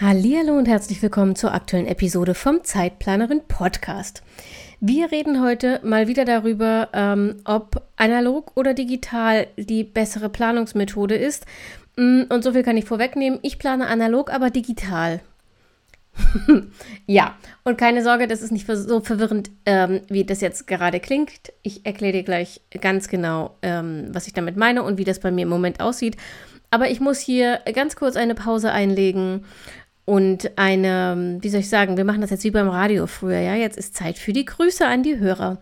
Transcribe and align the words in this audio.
Hallo 0.00 0.56
und 0.56 0.66
herzlich 0.66 1.00
willkommen 1.02 1.36
zur 1.36 1.52
aktuellen 1.52 1.86
Episode 1.86 2.34
vom 2.34 2.64
Zeitplanerin 2.64 3.42
Podcast. 3.46 4.22
Wir 4.80 5.12
reden 5.12 5.42
heute 5.42 5.80
mal 5.84 6.08
wieder 6.08 6.24
darüber, 6.24 6.88
ähm, 6.92 7.36
ob 7.44 7.82
analog 7.96 8.52
oder 8.56 8.74
digital 8.74 9.46
die 9.56 9.84
bessere 9.84 10.28
Planungsmethode 10.28 11.14
ist. 11.14 11.46
Mm, 11.96 12.22
und 12.30 12.42
so 12.42 12.52
viel 12.52 12.62
kann 12.62 12.78
ich 12.78 12.86
vorwegnehmen. 12.86 13.38
Ich 13.42 13.58
plane 13.58 13.86
analog, 13.86 14.32
aber 14.32 14.50
digital. 14.50 15.20
ja, 17.06 17.36
und 17.62 17.78
keine 17.78 18.02
Sorge, 18.02 18.26
das 18.26 18.42
ist 18.42 18.50
nicht 18.50 18.66
so 18.66 19.00
verwirrend, 19.00 19.50
ähm, 19.66 20.00
wie 20.08 20.24
das 20.24 20.40
jetzt 20.40 20.66
gerade 20.66 21.00
klingt. 21.00 21.52
Ich 21.62 21.86
erkläre 21.86 22.14
dir 22.14 22.22
gleich 22.22 22.60
ganz 22.80 23.08
genau, 23.08 23.56
ähm, 23.62 24.08
was 24.10 24.26
ich 24.26 24.32
damit 24.32 24.56
meine 24.56 24.82
und 24.82 24.98
wie 24.98 25.04
das 25.04 25.20
bei 25.20 25.30
mir 25.30 25.42
im 25.42 25.48
Moment 25.48 25.80
aussieht. 25.80 26.16
Aber 26.72 26.88
ich 26.88 27.00
muss 27.00 27.18
hier 27.18 27.60
ganz 27.74 27.96
kurz 27.96 28.16
eine 28.16 28.34
Pause 28.34 28.72
einlegen 28.72 29.44
und 30.04 30.50
eine, 30.56 31.38
wie 31.40 31.48
soll 31.48 31.60
ich 31.60 31.68
sagen, 31.68 31.96
wir 31.96 32.04
machen 32.04 32.20
das 32.20 32.30
jetzt 32.30 32.44
wie 32.44 32.50
beim 32.50 32.68
Radio 32.68 33.06
früher, 33.06 33.38
ja, 33.38 33.54
jetzt 33.54 33.78
ist 33.78 33.96
Zeit 33.96 34.18
für 34.18 34.32
die 34.32 34.44
Grüße 34.44 34.86
an 34.86 35.02
die 35.02 35.18
Hörer. 35.18 35.58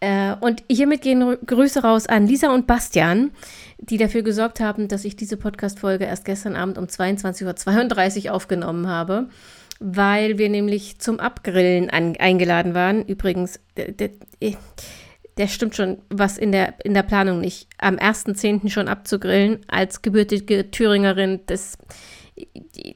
Äh, 0.00 0.36
und 0.40 0.62
hiermit 0.70 1.02
gehen 1.02 1.36
Grüße 1.44 1.82
raus 1.82 2.06
an 2.06 2.26
Lisa 2.26 2.54
und 2.54 2.66
Bastian, 2.66 3.32
die 3.78 3.96
dafür 3.96 4.22
gesorgt 4.22 4.60
haben, 4.60 4.88
dass 4.88 5.04
ich 5.04 5.16
diese 5.16 5.36
Podcast-Folge 5.36 6.04
erst 6.04 6.24
gestern 6.24 6.54
Abend 6.54 6.78
um 6.78 6.84
22.32 6.84 8.26
Uhr 8.26 8.34
aufgenommen 8.34 8.86
habe, 8.86 9.28
weil 9.80 10.38
wir 10.38 10.48
nämlich 10.48 10.98
zum 10.98 11.20
Abgrillen 11.20 11.90
an, 11.90 12.16
eingeladen 12.16 12.74
waren. 12.74 13.04
Übrigens, 13.04 13.60
der, 13.76 13.90
der, 13.92 14.10
der 15.36 15.48
stimmt 15.48 15.74
schon 15.74 15.98
was 16.10 16.38
in 16.38 16.52
der, 16.52 16.74
in 16.84 16.94
der 16.94 17.02
Planung 17.02 17.40
nicht. 17.40 17.68
Am 17.78 17.96
1.10. 17.96 18.70
schon 18.70 18.88
abzugrillen 18.88 19.60
als 19.66 20.00
gebürtige 20.02 20.70
Thüringerin, 20.70 21.40
das 21.46 21.76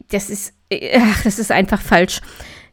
das 0.08 0.30
ist, 0.30 0.54
ach, 0.72 1.22
das 1.24 1.38
ist 1.38 1.50
einfach 1.50 1.80
falsch. 1.80 2.20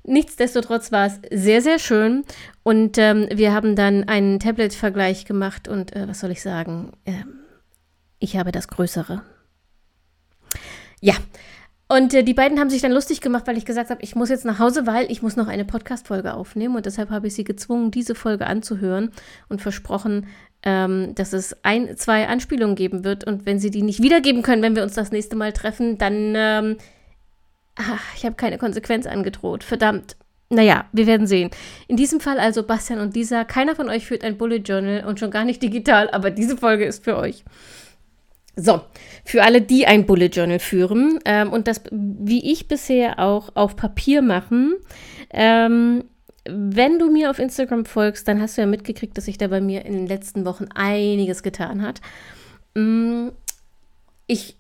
Nichtsdestotrotz 0.04 0.92
war 0.92 1.08
es 1.08 1.20
sehr, 1.32 1.62
sehr 1.62 1.78
schön 1.78 2.24
und 2.64 2.98
ähm, 2.98 3.28
wir 3.32 3.54
haben 3.54 3.76
dann 3.76 4.08
einen 4.08 4.40
Tablet-Vergleich 4.40 5.26
gemacht 5.26 5.68
und 5.68 5.96
äh, 5.96 6.08
was 6.08 6.22
soll 6.22 6.32
ich 6.32 6.42
sagen? 6.42 6.94
Ähm, 7.06 7.40
ich 8.18 8.38
habe 8.38 8.52
das 8.52 8.68
Größere. 8.68 9.22
Ja, 11.02 11.16
und 11.92 12.14
äh, 12.14 12.24
die 12.24 12.36
beiden 12.36 12.60
haben 12.60 12.70
sich 12.70 12.84
dann 12.84 12.92
lustig 12.92 13.20
gemacht, 13.20 13.48
weil 13.48 13.58
ich 13.58 13.66
gesagt 13.66 13.90
habe, 13.90 14.04
ich 14.04 14.16
muss 14.16 14.30
jetzt 14.30 14.46
nach 14.46 14.60
Hause, 14.60 14.86
weil 14.86 15.12
ich 15.12 15.24
muss 15.24 15.36
noch 15.36 15.48
eine 15.48 15.66
Podcast-Folge 15.66 16.36
aufnehmen 16.36 16.76
und 16.76 16.86
deshalb 16.86 17.10
habe 17.10 17.28
ich 17.28 17.34
sie 17.34 17.44
gezwungen, 17.44 17.90
diese 17.90 18.14
Folge 18.14 18.46
anzuhören 18.46 19.12
und 19.48 19.62
versprochen, 19.62 20.28
ähm, 20.64 21.14
dass 21.16 21.34
es 21.34 21.56
ein, 21.64 21.96
zwei 21.98 22.28
Anspielungen 22.28 22.76
geben 22.76 23.04
wird 23.04 23.24
und 23.24 23.46
wenn 23.46 23.60
sie 23.60 23.72
die 23.72 23.82
nicht 23.82 24.02
wiedergeben 24.02 24.42
können, 24.42 24.62
wenn 24.62 24.76
wir 24.76 24.84
uns 24.84 24.94
das 24.94 25.12
nächste 25.12 25.36
Mal 25.36 25.54
treffen, 25.54 25.98
dann 25.98 26.34
ähm, 26.36 26.78
ach, 27.76 28.16
ich 28.16 28.26
habe 28.26 28.36
keine 28.36 28.58
Konsequenz 28.58 29.06
angedroht. 29.06 29.64
Verdammt. 29.64 30.16
Naja, 30.52 30.86
wir 30.92 31.06
werden 31.06 31.28
sehen. 31.28 31.52
In 31.88 31.96
diesem 31.96 32.20
Fall 32.20 32.40
also 32.40 32.64
Bastian 32.64 33.00
und 33.00 33.16
Lisa, 33.16 33.44
keiner 33.44 33.76
von 33.76 33.88
euch 33.88 34.08
führt 34.08 34.24
ein 34.24 34.38
Bullet 34.38 34.58
Journal 34.58 35.06
und 35.06 35.20
schon 35.20 35.30
gar 35.30 35.46
nicht 35.46 35.62
digital, 35.62 36.10
aber 36.10 36.32
diese 36.32 36.58
Folge 36.58 36.86
ist 36.86 37.04
für 37.04 37.18
euch. 37.18 37.44
So, 38.56 38.82
für 39.24 39.44
alle, 39.44 39.62
die 39.62 39.86
ein 39.86 40.06
Bullet 40.06 40.28
Journal 40.28 40.60
führen 40.60 41.20
ähm, 41.24 41.54
und 41.54 41.68
das, 41.68 41.84
wie 41.92 42.52
ich 42.52 42.68
bisher 42.68 43.20
auch 43.20 43.56
auf 43.56 43.76
Papier 43.76 44.22
machen, 44.22 44.76
ähm, 45.30 46.04
wenn 46.52 47.00
du 47.00 47.12
mir 47.12 47.30
auf 47.30 47.40
Instagram 47.40 47.86
folgst, 47.86 48.28
dann 48.28 48.42
hast 48.42 48.58
du 48.58 48.62
ja 48.62 48.68
mitgekriegt, 48.68 49.18
dass 49.18 49.26
sich 49.26 49.38
da 49.38 49.48
bei 49.48 49.62
mir 49.62 49.86
in 49.86 49.94
den 49.94 50.08
letzten 50.08 50.46
Wochen 50.46 50.66
einiges 50.74 51.44
getan 51.44 51.82
hat. 51.82 52.02
Mm, 52.76 53.30
ich 54.28 54.58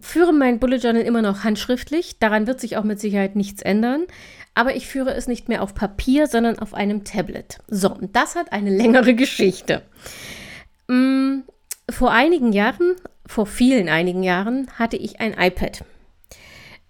führe 0.00 0.32
mein 0.32 0.58
Bullet 0.58 0.76
Journal 0.76 1.02
immer 1.02 1.22
noch 1.22 1.44
handschriftlich. 1.44 2.18
Daran 2.18 2.46
wird 2.46 2.60
sich 2.60 2.76
auch 2.76 2.84
mit 2.84 3.00
Sicherheit 3.00 3.36
nichts 3.36 3.62
ändern. 3.62 4.06
Aber 4.54 4.74
ich 4.76 4.86
führe 4.86 5.14
es 5.14 5.26
nicht 5.26 5.48
mehr 5.48 5.62
auf 5.62 5.74
Papier, 5.74 6.26
sondern 6.26 6.58
auf 6.58 6.74
einem 6.74 7.04
Tablet. 7.04 7.58
So, 7.68 7.94
und 7.94 8.14
das 8.14 8.34
hat 8.34 8.52
eine 8.52 8.70
längere 8.76 9.14
Geschichte. 9.14 9.82
Mm, 10.88 11.40
vor 11.88 12.12
einigen 12.12 12.52
Jahren, 12.52 12.96
vor 13.26 13.46
vielen 13.46 13.88
einigen 13.88 14.22
Jahren, 14.22 14.68
hatte 14.78 14.96
ich 14.96 15.20
ein 15.20 15.34
iPad. 15.38 15.84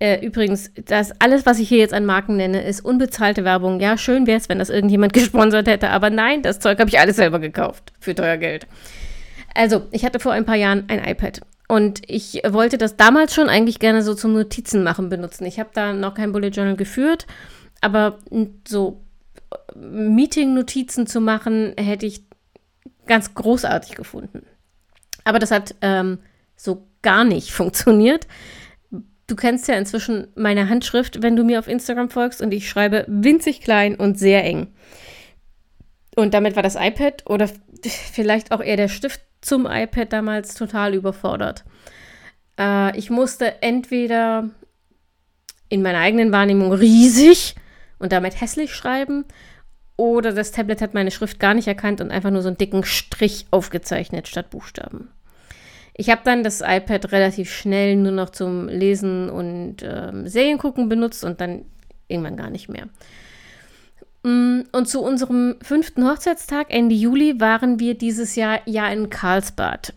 Äh, 0.00 0.24
übrigens, 0.24 0.70
das 0.86 1.12
alles, 1.20 1.44
was 1.44 1.58
ich 1.58 1.68
hier 1.68 1.78
jetzt 1.78 1.92
an 1.92 2.06
Marken 2.06 2.36
nenne, 2.36 2.62
ist 2.62 2.82
unbezahlte 2.82 3.44
Werbung. 3.44 3.80
Ja, 3.80 3.98
schön 3.98 4.26
wäre 4.26 4.38
es, 4.38 4.48
wenn 4.48 4.58
das 4.58 4.70
irgendjemand 4.70 5.12
gesponsert 5.12 5.68
hätte, 5.68 5.90
aber 5.90 6.08
nein, 6.08 6.42
das 6.42 6.58
Zeug 6.58 6.78
habe 6.80 6.88
ich 6.88 6.98
alles 6.98 7.16
selber 7.16 7.38
gekauft 7.38 7.92
für 8.00 8.14
teuer 8.14 8.38
Geld. 8.38 8.66
Also, 9.54 9.82
ich 9.90 10.04
hatte 10.04 10.18
vor 10.18 10.32
ein 10.32 10.46
paar 10.46 10.56
Jahren 10.56 10.84
ein 10.88 11.04
iPad 11.04 11.42
und 11.68 12.00
ich 12.06 12.40
wollte 12.48 12.78
das 12.78 12.96
damals 12.96 13.34
schon 13.34 13.50
eigentlich 13.50 13.78
gerne 13.78 14.02
so 14.02 14.14
zum 14.14 14.32
Notizen 14.32 14.82
machen 14.82 15.10
benutzen. 15.10 15.44
Ich 15.44 15.60
habe 15.60 15.70
da 15.74 15.92
noch 15.92 16.14
kein 16.14 16.32
Bullet 16.32 16.48
Journal 16.48 16.76
geführt, 16.76 17.26
aber 17.82 18.18
so 18.66 19.02
Meeting-Notizen 19.74 21.06
zu 21.06 21.20
machen, 21.20 21.74
hätte 21.78 22.06
ich 22.06 22.24
ganz 23.06 23.34
großartig 23.34 23.96
gefunden. 23.96 24.46
Aber 25.24 25.38
das 25.38 25.50
hat 25.50 25.74
ähm, 25.82 26.20
so 26.56 26.86
gar 27.02 27.24
nicht 27.24 27.50
funktioniert 27.52 28.26
Du 29.30 29.36
kennst 29.36 29.68
ja 29.68 29.76
inzwischen 29.76 30.26
meine 30.34 30.68
Handschrift, 30.68 31.22
wenn 31.22 31.36
du 31.36 31.44
mir 31.44 31.60
auf 31.60 31.68
Instagram 31.68 32.10
folgst 32.10 32.42
und 32.42 32.52
ich 32.52 32.68
schreibe 32.68 33.04
winzig 33.06 33.60
klein 33.60 33.94
und 33.94 34.18
sehr 34.18 34.44
eng. 34.44 34.74
Und 36.16 36.34
damit 36.34 36.56
war 36.56 36.64
das 36.64 36.74
iPad 36.74 37.22
oder 37.26 37.48
vielleicht 37.86 38.50
auch 38.50 38.60
eher 38.60 38.76
der 38.76 38.88
Stift 38.88 39.20
zum 39.40 39.66
iPad 39.66 40.12
damals 40.12 40.54
total 40.54 40.94
überfordert. 40.94 41.62
Äh, 42.58 42.98
ich 42.98 43.08
musste 43.08 43.62
entweder 43.62 44.50
in 45.68 45.82
meiner 45.82 46.00
eigenen 46.00 46.32
Wahrnehmung 46.32 46.72
riesig 46.72 47.54
und 48.00 48.10
damit 48.10 48.40
hässlich 48.40 48.74
schreiben 48.74 49.26
oder 49.96 50.32
das 50.32 50.50
Tablet 50.50 50.82
hat 50.82 50.92
meine 50.92 51.12
Schrift 51.12 51.38
gar 51.38 51.54
nicht 51.54 51.68
erkannt 51.68 52.00
und 52.00 52.10
einfach 52.10 52.32
nur 52.32 52.42
so 52.42 52.48
einen 52.48 52.58
dicken 52.58 52.82
Strich 52.82 53.46
aufgezeichnet 53.52 54.26
statt 54.26 54.50
Buchstaben. 54.50 55.12
Ich 55.94 56.10
habe 56.10 56.22
dann 56.24 56.42
das 56.42 56.60
iPad 56.60 57.12
relativ 57.12 57.52
schnell 57.52 57.96
nur 57.96 58.12
noch 58.12 58.30
zum 58.30 58.68
Lesen 58.68 59.28
und 59.28 59.76
ähm, 59.82 60.28
Serien 60.28 60.58
gucken 60.58 60.88
benutzt 60.88 61.24
und 61.24 61.40
dann 61.40 61.64
irgendwann 62.08 62.36
gar 62.36 62.50
nicht 62.50 62.68
mehr. 62.68 62.88
Mm, 64.22 64.62
und 64.72 64.88
zu 64.88 65.02
unserem 65.02 65.56
fünften 65.62 66.06
Hochzeitstag 66.08 66.66
Ende 66.70 66.94
Juli 66.94 67.40
waren 67.40 67.80
wir 67.80 67.94
dieses 67.94 68.36
Jahr 68.36 68.60
ja 68.66 68.88
in 68.88 69.10
Karlsbad. 69.10 69.94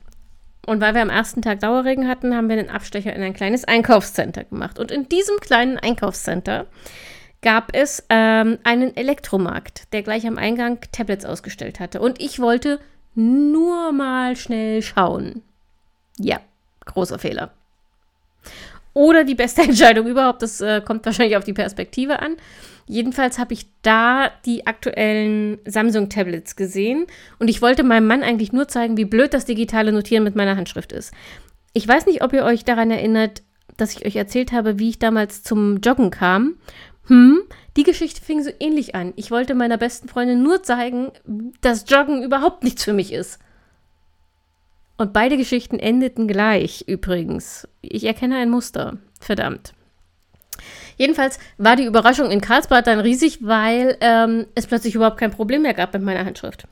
Und 0.65 0.79
weil 0.79 0.93
wir 0.93 1.01
am 1.01 1.09
ersten 1.09 1.41
Tag 1.41 1.59
Dauerregen 1.59 2.07
hatten, 2.07 2.33
haben 2.33 2.47
wir 2.47 2.57
einen 2.57 2.69
Abstecher 2.69 3.13
in 3.13 3.21
ein 3.21 3.33
kleines 3.33 3.65
Einkaufscenter 3.65 4.45
gemacht. 4.45 4.79
Und 4.79 4.91
in 4.91 5.09
diesem 5.09 5.37
kleinen 5.41 5.77
Einkaufscenter 5.77 6.67
gab 7.41 7.75
es 7.75 8.05
ähm, 8.09 8.57
einen 8.63 8.95
Elektromarkt, 8.95 9.91
der 9.91 10.03
gleich 10.03 10.25
am 10.25 10.37
Eingang 10.37 10.79
Tablets 10.93 11.25
ausgestellt 11.25 11.81
hatte. 11.81 11.99
Und 11.99 12.21
ich 12.21 12.39
wollte 12.39 12.79
nur 13.13 13.91
mal 13.91 14.37
schnell 14.37 14.81
schauen. 14.81 15.43
Ja, 16.19 16.40
großer 16.85 17.19
Fehler. 17.19 17.51
Oder 18.94 19.24
die 19.24 19.35
beste 19.35 19.62
Entscheidung 19.63 20.07
überhaupt, 20.07 20.41
das 20.41 20.62
äh, 20.62 20.81
kommt 20.81 21.06
wahrscheinlich 21.06 21.38
auf 21.38 21.44
die 21.44 21.53
Perspektive 21.53 22.19
an. 22.19 22.37
Jedenfalls 22.85 23.40
habe 23.40 23.53
ich 23.53 23.67
da 23.82 24.29
die 24.46 24.67
aktuellen 24.67 25.58
Samsung-Tablets 25.66 26.55
gesehen 26.55 27.08
und 27.40 27.49
ich 27.49 27.61
wollte 27.61 27.84
meinem 27.84 28.08
Mann 28.08 28.23
eigentlich 28.23 28.52
nur 28.52 28.67
zeigen, 28.67 28.97
wie 28.97 29.05
blöd 29.05 29.34
das 29.34 29.46
digitale 29.46 29.93
Notieren 29.93 30.23
mit 30.23 30.35
meiner 30.35 30.58
Handschrift 30.58 30.91
ist. 30.91 31.14
Ich 31.72 31.87
weiß 31.87 32.05
nicht, 32.05 32.23
ob 32.23 32.34
ihr 32.34 32.43
euch 32.43 32.66
daran 32.66 32.91
erinnert, 32.91 33.41
dass 33.78 33.96
ich 33.96 34.05
euch 34.05 34.16
erzählt 34.16 34.52
habe, 34.52 34.79
wie 34.79 34.90
ich 34.90 34.99
damals 34.99 35.43
zum 35.43 35.78
Joggen 35.78 36.11
kam. 36.11 36.58
Hm, 37.08 37.41
die 37.78 37.84
Geschichte 37.84 38.22
fing 38.22 38.43
so 38.43 38.52
ähnlich 38.59 38.96
an. 38.96 39.14
Ich 39.16 39.32
wollte 39.32 39.55
meiner 39.55 39.78
besten 39.78 40.08
Freundin 40.08 40.43
nur 40.43 40.61
zeigen, 40.61 41.11
dass 41.61 41.90
Joggen 41.90 42.22
überhaupt 42.22 42.64
nichts 42.64 42.84
für 42.84 42.93
mich 42.93 43.11
ist. 43.14 43.40
Und 45.03 45.11
beide 45.11 45.35
Geschichten 45.35 45.79
endeten 45.79 46.29
gleich 46.29 46.85
übrigens. 46.88 47.67
Ich 47.82 48.05
erkenne 48.05 48.38
ein 48.38 48.50
Muster. 48.50 49.00
Verdammt. 49.20 49.73
Jedenfalls 50.96 51.40
war 51.58 51.76
die 51.76 51.84
Überraschung 51.84 52.32
in 52.32 52.40
Karlsbad 52.40 52.88
dann 52.88 53.02
riesig, 53.02 53.40
weil 53.41 53.97
ähm, 54.00 54.46
es 54.55 54.66
plötzlich 54.66 54.96
überhaupt 54.96 55.17
kein 55.17 55.32
Problem 55.32 55.64
mehr 55.64 55.73
gab 55.73 55.91
mit 55.91 56.03
meiner 56.03 56.23
Handschrift. 56.23 56.70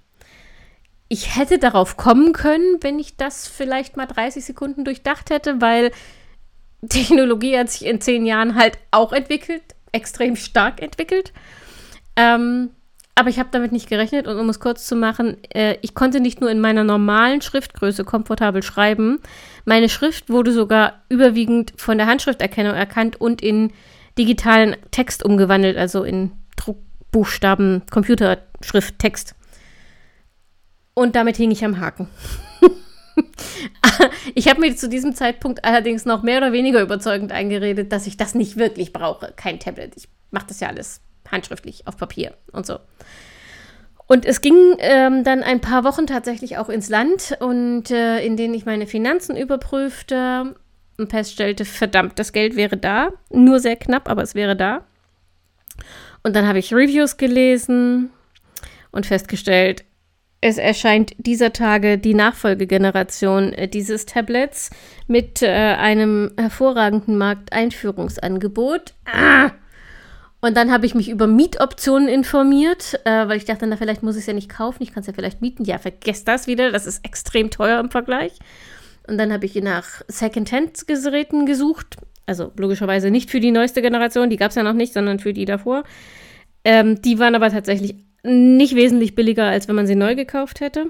Ich 1.10 1.36
hätte 1.36 1.60
darauf 1.60 1.98
kommen 1.98 2.32
können, 2.32 2.78
wenn 2.80 3.00
ich 3.00 3.18
das 3.18 3.50
vielleicht 3.50 3.98
mal 3.98 4.06
30 4.06 4.46
Sekunden 4.46 4.86
durchdacht 4.86 5.30
hätte, 5.30 5.60
weil 5.60 5.92
Technologie 6.88 7.58
hat 7.58 7.70
sich 7.70 7.86
in 7.86 8.00
zehn 8.00 8.26
Jahren 8.26 8.56
halt 8.56 8.78
auch 8.92 9.12
entwickelt, 9.12 9.76
extrem 9.92 10.38
stark 10.38 10.82
entwickelt. 10.82 11.34
Ähm, 12.16 12.70
aber 13.16 13.30
ich 13.30 13.40
habe 13.40 13.50
damit 13.52 13.72
nicht 13.72 13.90
gerechnet 13.90 14.28
und 14.28 14.38
um 14.38 14.50
es 14.50 14.60
kurz 14.60 14.88
zu 14.88 14.96
machen, 14.96 15.38
äh, 15.54 15.78
ich 15.82 15.94
konnte 15.94 16.20
nicht 16.20 16.42
nur 16.42 16.50
in 16.50 16.60
meiner 16.60 16.84
normalen 16.84 17.42
Schriftgröße 17.42 18.04
komfortabel 18.04 18.64
schreiben, 18.64 19.20
meine 19.66 19.90
Schrift 19.90 20.30
wurde 20.30 20.52
sogar 20.52 21.02
überwiegend 21.10 21.74
von 21.76 21.98
der 21.98 22.08
Handschrifterkennung 22.08 22.74
erkannt 22.74 23.20
und 23.20 23.42
in 23.42 23.74
digitalen 24.18 24.76
Text 24.92 25.24
umgewandelt, 25.24 25.78
also 25.78 26.04
in 26.04 26.32
Druckbuchstaben, 26.56 27.84
Computerschrift, 27.90 28.98
Text. 29.00 29.36
Und 30.94 31.16
damit 31.16 31.38
hing 31.38 31.52
ich 31.52 31.64
am 31.64 31.80
Haken. 31.80 32.08
ich 34.36 34.48
habe 34.50 34.60
mir 34.60 34.76
zu 34.76 34.90
diesem 34.90 35.16
Zeitpunkt 35.16 35.64
allerdings 35.64 36.06
noch 36.06 36.24
mehr 36.24 36.38
oder 36.38 36.52
weniger 36.52 36.82
überzeugend 36.82 37.32
eingeredet, 37.32 37.92
dass 37.92 38.08
ich 38.08 38.18
das 38.18 38.36
nicht 38.36 38.58
wirklich 38.58 38.94
brauche. 38.94 39.34
Kein 39.36 39.60
Tablet. 39.60 39.94
Ich 39.96 40.10
mache 40.32 40.48
das 40.48 40.60
ja 40.60 40.68
alles 40.68 41.02
handschriftlich 41.32 41.88
auf 41.88 41.98
Papier 41.98 42.34
und 42.52 42.66
so. 42.66 42.80
Und 44.08 44.26
es 44.26 44.42
ging 44.42 44.76
ähm, 44.80 45.24
dann 45.24 45.42
ein 45.42 45.62
paar 45.62 45.86
Wochen 45.86 46.06
tatsächlich 46.06 46.58
auch 46.58 46.68
ins 46.68 46.90
Land 46.90 47.38
und 47.40 47.92
äh, 47.92 48.20
in 48.26 48.36
denen 48.36 48.54
ich 48.54 48.66
meine 48.66 48.86
Finanzen 48.86 49.38
überprüfte 49.38 50.54
und 50.98 51.10
feststellte, 51.12 51.64
verdammt, 51.64 52.20
das 52.20 52.34
Geld 52.34 52.58
wäre 52.58 52.76
da. 52.76 53.14
Nur 53.30 53.60
sehr 53.62 53.78
knapp, 53.78 54.10
aber 54.10 54.22
es 54.22 54.36
wäre 54.36 54.58
da. 54.58 54.84
Und 56.24 56.36
dann 56.36 56.46
habe 56.46 56.60
ich 56.60 56.74
Reviews 56.74 57.16
gelesen 57.16 58.12
und 58.92 59.06
festgestellt, 59.06 59.86
es 60.42 60.58
erscheint 60.58 61.14
dieser 61.18 61.54
Tage 61.54 61.98
die 61.98 62.16
Nachfolgegeneration 62.16 63.54
äh, 63.54 63.68
dieses 63.68 64.06
Tablets 64.08 64.72
mit 65.08 65.44
äh, 65.44 65.48
einem 65.48 66.32
hervorragenden 66.38 67.18
Markteinführungsangebot. 67.18 68.96
Ah! 69.06 69.52
Und 70.42 70.58
dann 70.58 70.72
habe 70.72 70.88
ich 70.88 70.96
mich 70.96 71.10
über 71.10 71.28
Mietoptionen 71.28 72.08
informiert, 72.08 73.00
äh, 73.06 73.28
weil 73.28 73.38
ich 73.38 73.46
dachte, 73.46 73.68
na, 73.68 73.78
vielleicht 73.78 74.02
muss 74.02 74.16
ich 74.16 74.22
es 74.22 74.28
ja 74.28 74.34
nicht 74.34 74.50
kaufen, 74.50 74.82
ich 74.82 74.92
kann 74.92 75.02
es 75.02 75.08
ja 75.08 75.14
vielleicht 75.14 75.40
mieten. 75.40 75.66
Ja, 75.66 75.78
vergesst 75.78 76.28
das 76.28 76.48
wieder, 76.48 76.72
das 76.72 76.88
ist 76.88 77.06
extrem 77.06 77.52
teuer 77.52 77.80
im 77.80 77.92
Vergleich. 77.92 78.34
Und 79.08 79.20
dann 79.20 79.32
habe 79.32 79.46
ich 79.46 79.56
nach 79.56 80.02
Second-Hand-Geräten 80.08 81.46
gesucht. 81.46 81.98
Also 82.26 82.52
logischerweise 82.58 83.12
nicht 83.12 83.30
für 83.30 83.40
die 83.40 83.52
neueste 83.52 83.84
Generation, 83.84 84.30
die 84.30 84.38
gab 84.38 84.50
es 84.50 84.56
ja 84.56 84.64
noch 84.64 84.74
nicht, 84.74 84.94
sondern 84.94 85.20
für 85.20 85.34
die 85.34 85.46
davor. 85.46 85.84
Ähm, 86.64 87.02
die 87.02 87.20
waren 87.20 87.36
aber 87.36 87.50
tatsächlich 87.52 87.96
nicht 88.24 88.76
wesentlich 88.76 89.16
billiger, 89.16 89.46
als 89.46 89.68
wenn 89.68 89.76
man 89.76 89.88
sie 89.88 89.96
neu 89.96 90.16
gekauft 90.16 90.60
hätte. 90.60 90.88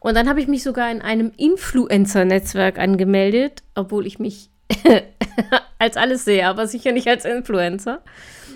Und 0.00 0.16
dann 0.16 0.28
habe 0.28 0.40
ich 0.40 0.48
mich 0.48 0.62
sogar 0.62 0.90
in 0.90 1.02
einem 1.02 1.30
Influencer-Netzwerk 1.36 2.78
angemeldet, 2.78 3.62
obwohl 3.74 4.06
ich 4.06 4.18
mich 4.18 4.50
als 5.78 5.96
alles 5.96 6.24
sehe, 6.24 6.46
aber 6.46 6.66
sicher 6.66 6.92
nicht 6.92 7.06
als 7.06 7.24
Influencer. 7.24 8.02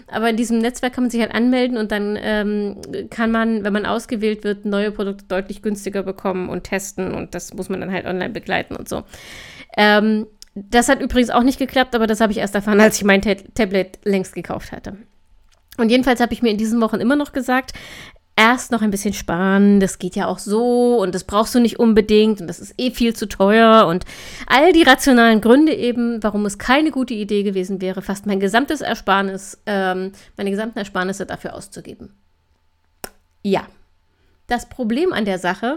Aber 0.08 0.28
in 0.30 0.36
diesem 0.36 0.58
Netzwerk 0.58 0.94
kann 0.94 1.04
man 1.04 1.10
sich 1.10 1.20
halt 1.20 1.34
anmelden 1.34 1.76
und 1.76 1.90
dann 1.90 2.18
ähm, 2.20 2.76
kann 3.10 3.30
man, 3.30 3.64
wenn 3.64 3.72
man 3.72 3.86
ausgewählt 3.86 4.44
wird, 4.44 4.64
neue 4.64 4.90
Produkte 4.90 5.24
deutlich 5.26 5.62
günstiger 5.62 6.02
bekommen 6.02 6.48
und 6.48 6.64
testen 6.64 7.14
und 7.14 7.34
das 7.34 7.54
muss 7.54 7.68
man 7.68 7.80
dann 7.80 7.92
halt 7.92 8.06
online 8.06 8.30
begleiten 8.30 8.76
und 8.76 8.88
so. 8.88 9.04
Ähm, 9.76 10.26
das 10.54 10.88
hat 10.88 11.00
übrigens 11.00 11.30
auch 11.30 11.42
nicht 11.42 11.58
geklappt, 11.58 11.94
aber 11.94 12.06
das 12.06 12.20
habe 12.20 12.32
ich 12.32 12.38
erst 12.38 12.54
erfahren, 12.54 12.80
als 12.80 12.96
ich 12.96 13.04
mein 13.04 13.22
Tablet 13.22 13.98
längst 14.04 14.34
gekauft 14.34 14.72
hatte. 14.72 14.96
Und 15.76 15.90
jedenfalls 15.90 16.20
habe 16.20 16.32
ich 16.32 16.42
mir 16.42 16.50
in 16.50 16.58
diesen 16.58 16.80
Wochen 16.80 17.00
immer 17.00 17.16
noch 17.16 17.32
gesagt, 17.32 17.72
erst 18.36 18.72
noch 18.72 18.82
ein 18.82 18.90
bisschen 18.90 19.14
sparen, 19.14 19.78
das 19.78 19.98
geht 19.98 20.16
ja 20.16 20.26
auch 20.26 20.38
so 20.38 20.96
und 21.00 21.14
das 21.14 21.24
brauchst 21.24 21.54
du 21.54 21.60
nicht 21.60 21.78
unbedingt 21.78 22.40
und 22.40 22.48
das 22.48 22.58
ist 22.58 22.74
eh 22.78 22.90
viel 22.90 23.14
zu 23.14 23.28
teuer 23.28 23.86
und 23.86 24.04
all 24.46 24.72
die 24.72 24.82
rationalen 24.82 25.40
Gründe 25.40 25.72
eben, 25.72 26.22
warum 26.22 26.44
es 26.46 26.58
keine 26.58 26.90
gute 26.90 27.14
Idee 27.14 27.44
gewesen 27.44 27.80
wäre, 27.80 28.02
fast 28.02 28.26
mein 28.26 28.40
gesamtes 28.40 28.80
Ersparnis, 28.80 29.62
ähm, 29.66 30.12
meine 30.36 30.50
gesamten 30.50 30.78
Ersparnisse 30.78 31.26
dafür 31.26 31.54
auszugeben. 31.54 32.12
Ja, 33.42 33.66
das 34.48 34.68
Problem 34.68 35.12
an 35.12 35.24
der 35.24 35.38
Sache, 35.38 35.76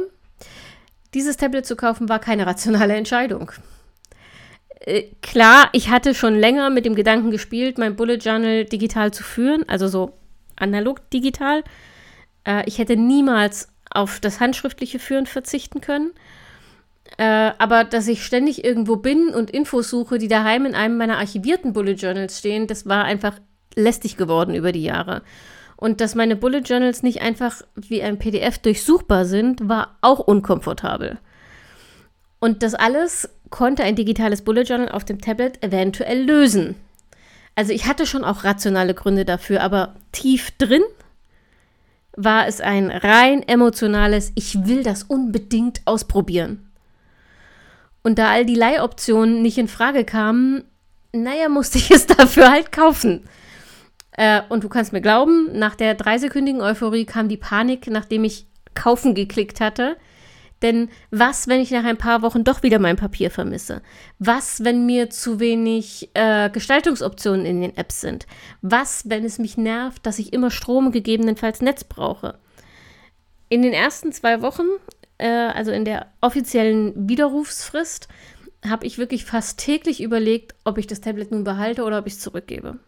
dieses 1.13 1.38
Tablet 1.38 1.65
zu 1.65 1.75
kaufen, 1.75 2.09
war 2.09 2.19
keine 2.19 2.48
rationale 2.48 2.95
Entscheidung. 2.95 3.51
Äh, 4.80 5.04
klar, 5.21 5.69
ich 5.74 5.89
hatte 5.89 6.15
schon 6.15 6.39
länger 6.39 6.69
mit 6.69 6.86
dem 6.86 6.95
Gedanken 6.95 7.30
gespielt, 7.30 7.77
mein 7.77 7.95
Bullet 7.95 8.18
Journal 8.18 8.65
digital 8.65 9.12
zu 9.12 9.24
führen, 9.24 9.68
also 9.68 9.88
so 9.88 10.13
analog 10.56 11.09
digital. 11.12 11.63
Äh, 12.48 12.64
ich 12.66 12.80
hätte 12.80 12.96
niemals 12.96 13.68
auf 13.92 14.20
das 14.20 14.40
handschriftliche 14.40 15.00
Führen 15.00 15.28
verzichten 15.28 15.82
können. 15.82 16.12
Äh, 17.18 17.52
aber 17.58 17.84
dass 17.84 18.08
ich 18.08 18.26
ständig 18.26 18.64
irgendwo 18.64 18.96
bin 18.96 19.30
und 19.30 19.52
Infos 19.52 19.90
suche, 19.90 20.18
die 20.18 20.28
daheim 20.28 20.66
in 20.66 20.76
einem 20.76 20.98
meiner 20.98 21.18
archivierten 21.18 21.74
Bullet 21.74 21.94
Journals 21.94 22.40
stehen, 22.40 22.68
das 22.68 22.86
war 22.86 23.06
einfach 23.06 23.34
lästig 23.76 24.18
geworden 24.18 24.56
über 24.56 24.72
die 24.72 24.84
Jahre. 24.84 25.22
Und 25.78 26.02
dass 26.02 26.16
meine 26.16 26.36
Bullet 26.36 26.62
Journals 26.62 27.04
nicht 27.04 27.22
einfach 27.22 27.62
wie 27.76 28.02
ein 28.02 28.18
PDF 28.18 28.58
durchsuchbar 28.58 29.26
sind, 29.26 29.70
war 29.70 29.98
auch 30.02 30.20
unkomfortabel. 30.20 31.20
Und 32.40 32.64
das 32.64 32.74
alles 32.76 33.30
konnte 33.50 33.84
ein 33.84 33.96
digitales 33.96 34.44
Bullet 34.44 34.64
Journal 34.64 34.90
auf 34.90 35.06
dem 35.06 35.22
Tablet 35.22 35.64
eventuell 35.64 36.24
lösen. 36.24 36.76
Also 37.56 37.72
ich 37.74 37.86
hatte 37.86 38.06
schon 38.06 38.24
auch 38.24 38.44
rationale 38.44 38.94
Gründe 38.94 39.24
dafür, 39.24 39.62
aber 39.62 39.96
tief 40.12 40.52
drin 40.58 40.84
war 42.18 42.48
es 42.48 42.60
ein 42.60 42.90
rein 42.90 43.48
emotionales, 43.48 44.34
ich 44.36 44.66
will 44.66 44.84
das 44.84 45.04
unbedingt 45.04 45.81
ausprobieren. 45.86 46.68
Und 48.02 48.18
da 48.18 48.30
all 48.31 48.46
die 48.46 48.56
Leihoptionen 48.56 49.42
nicht 49.42 49.58
in 49.58 49.68
Frage 49.68 50.04
kamen, 50.04 50.64
naja, 51.14 51.48
musste 51.48 51.78
ich 51.78 51.92
es 51.92 52.08
dafür 52.08 52.52
halt 52.52 52.72
kaufen. 52.72 53.24
Äh, 54.12 54.42
und 54.50 54.64
du 54.64 54.69
kannst 54.69 54.94
mir 54.94 55.02
glauben, 55.02 55.58
nach 55.58 55.75
der 55.75 55.94
dreisekündigen 55.94 56.62
Euphorie 56.62 57.06
kam 57.06 57.30
die 57.30 57.38
Panik, 57.38 57.88
nachdem 57.88 58.24
ich 58.24 58.48
kaufen 58.74 59.14
geklickt 59.14 59.62
hatte. 59.62 59.96
Denn 60.62 60.89
was, 61.12 61.48
wenn 61.48 61.62
ich 61.62 61.71
nach 61.71 61.83
ein 61.83 61.98
paar 61.98 62.21
Wochen 62.24 62.44
doch 62.44 62.63
wieder 62.63 62.80
mein 62.80 62.95
Papier 62.95 63.30
vermisse? 63.30 63.81
Was, 64.18 64.63
wenn 64.63 64.86
mir 64.86 65.09
zu 65.09 65.39
wenig 65.39 66.09
äh, 66.15 66.50
Gestaltungsoptionen 66.50 67.45
in 67.45 67.62
den 67.62 67.77
Apps 67.77 68.01
sind? 68.01 68.25
Was, 68.62 69.09
wenn 69.09 69.24
es 69.24 69.38
mich 69.38 69.57
nervt, 69.57 70.06
dass 70.06 70.19
ich 70.19 70.33
immer 70.33 70.50
Strom 70.50 70.92
gegebenenfalls 70.92 71.62
Netz 71.62 71.83
brauche? 71.83 72.39
In 73.50 73.62
den 73.62 73.74
ersten 73.74 74.12
zwei 74.12 74.42
Wochen, 74.42 74.65
äh, 75.19 75.27
also 75.27 75.71
in 75.71 75.86
der 75.86 76.07
offiziellen 76.21 77.07
Widerrufsfrist, 77.07 78.07
habe 78.68 78.86
ich 78.86 78.98
wirklich 78.98 79.25
fast 79.25 79.59
täglich 79.59 80.01
überlegt, 80.01 80.56
ob 80.63 80.80
ich 80.80 80.88
das 80.88 81.01
Tablet 81.01 81.31
nun 81.31 81.44
behalte 81.44 81.83
oder 81.83 82.00
ob 82.00 82.07
ich 82.07 82.13
es 82.13 82.19
zurückgebe. 82.19 82.80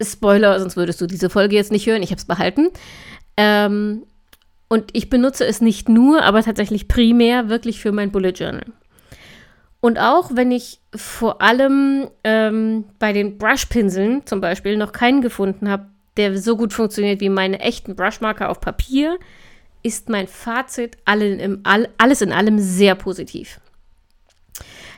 Spoiler, 0.00 0.60
sonst 0.60 0.76
würdest 0.76 1.00
du 1.00 1.06
diese 1.06 1.30
Folge 1.30 1.56
jetzt 1.56 1.72
nicht 1.72 1.86
hören. 1.86 2.02
Ich 2.02 2.10
habe 2.10 2.20
es 2.20 2.26
behalten. 2.26 2.68
Ähm, 3.36 4.04
und 4.68 4.90
ich 4.92 5.10
benutze 5.10 5.46
es 5.46 5.60
nicht 5.60 5.88
nur, 5.88 6.22
aber 6.22 6.42
tatsächlich 6.42 6.88
primär 6.88 7.48
wirklich 7.48 7.80
für 7.80 7.92
mein 7.92 8.10
Bullet 8.10 8.30
Journal. 8.30 8.66
Und 9.80 9.98
auch 9.98 10.30
wenn 10.34 10.50
ich 10.50 10.80
vor 10.94 11.42
allem 11.42 12.08
ähm, 12.24 12.84
bei 12.98 13.12
den 13.12 13.38
Brushpinseln 13.38 14.26
zum 14.26 14.40
Beispiel 14.40 14.76
noch 14.76 14.92
keinen 14.92 15.20
gefunden 15.20 15.68
habe, 15.68 15.86
der 16.16 16.36
so 16.38 16.56
gut 16.56 16.72
funktioniert 16.72 17.20
wie 17.20 17.28
meine 17.28 17.60
echten 17.60 17.94
Brushmarker 17.94 18.48
auf 18.48 18.60
Papier, 18.60 19.18
ist 19.82 20.08
mein 20.08 20.26
Fazit 20.26 20.96
alles 21.04 22.22
in 22.22 22.32
allem 22.32 22.58
sehr 22.58 22.96
positiv. 22.96 23.60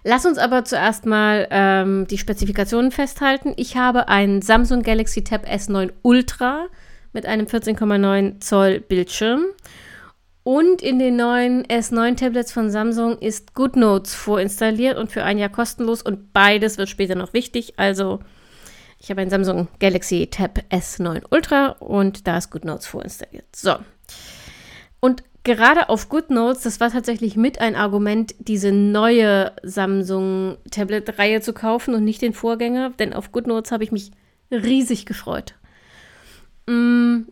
Lass 0.05 0.25
uns 0.25 0.39
aber 0.39 0.65
zuerst 0.65 1.05
mal 1.05 1.47
ähm, 1.51 2.07
die 2.07 2.17
Spezifikationen 2.17 2.93
festhalten. 2.93 3.53
Ich 3.57 3.77
habe 3.77 4.09
einen 4.09 4.41
Samsung 4.41 4.83
Galaxy 4.83 5.25
Tab 5.25 5.47
S9 5.47 5.91
Ultra 6.03 6.69
mit 7.19 7.27
einem 7.27 7.47
14,9 7.47 8.39
Zoll 8.39 8.79
Bildschirm. 8.79 9.47
Und 10.45 10.83
in 10.83 11.01
den 11.01 11.17
neuen 11.17 11.67
S9-Tablets 11.67 12.53
von 12.53 12.71
Samsung 12.71 13.19
ist 13.19 13.55
GoodNotes 13.55 14.15
vorinstalliert 14.15 14.97
und 14.97 15.11
für 15.11 15.25
ein 15.25 15.37
Jahr 15.37 15.49
kostenlos. 15.49 16.01
Und 16.01 16.33
beides 16.33 16.79
wird 16.79 16.89
später 16.89 17.17
noch 17.17 17.33
wichtig. 17.33 17.75
Also, 17.77 18.21
ich 19.01 19.11
habe 19.11 19.21
ein 19.21 19.31
Samsung 19.31 19.67
Galaxy 19.81 20.29
Tab 20.31 20.61
S9 20.71 21.25
Ultra 21.31 21.71
und 21.81 22.29
da 22.29 22.39
ist 22.39 22.51
GoodNotes 22.51 22.87
vorinstalliert. 22.87 23.47
So. 23.55 23.75
Und 25.01 25.25
gerade 25.43 25.89
auf 25.89 26.09
GoodNotes, 26.09 26.63
das 26.63 26.79
war 26.79 26.93
tatsächlich 26.93 27.37
mit 27.37 27.61
ein 27.61 27.75
Argument, 27.75 28.33
diese 28.39 28.71
neue 28.71 29.51
Samsung 29.65 30.57
Tablet-Reihe 30.71 31.41
zu 31.41 31.53
kaufen 31.53 31.95
und 31.95 32.05
nicht 32.05 32.23
den 32.23 32.33
Vorgänger. 32.33 32.91
Denn 32.91 33.13
auf 33.13 33.33
GoodNotes 33.33 33.73
habe 33.73 33.83
ich 33.83 33.91
mich 33.91 34.13
riesig 34.53 35.05
gefreut. 35.05 35.58
Mm, 36.69 37.29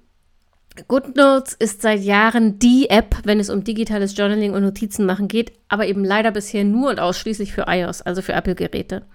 GoodNotes 0.89 1.55
ist 1.55 1.83
seit 1.83 2.01
Jahren 2.01 2.59
die 2.59 2.89
App, 2.91 3.17
wenn 3.25 3.41
es 3.41 3.51
um 3.51 3.65
digitales 3.65 4.17
Journaling 4.17 4.53
und 4.53 4.63
Notizen 4.63 5.07
machen 5.07 5.29
geht, 5.29 5.53
aber 5.69 5.87
eben 5.87 6.05
leider 6.05 6.31
bisher 6.31 6.65
nur 6.65 6.91
und 6.91 7.01
ausschließlich 7.01 7.53
für 7.53 7.67
iOS, 7.69 8.03
also 8.03 8.23
für 8.23 8.33
Apple-Geräte. 8.33 9.07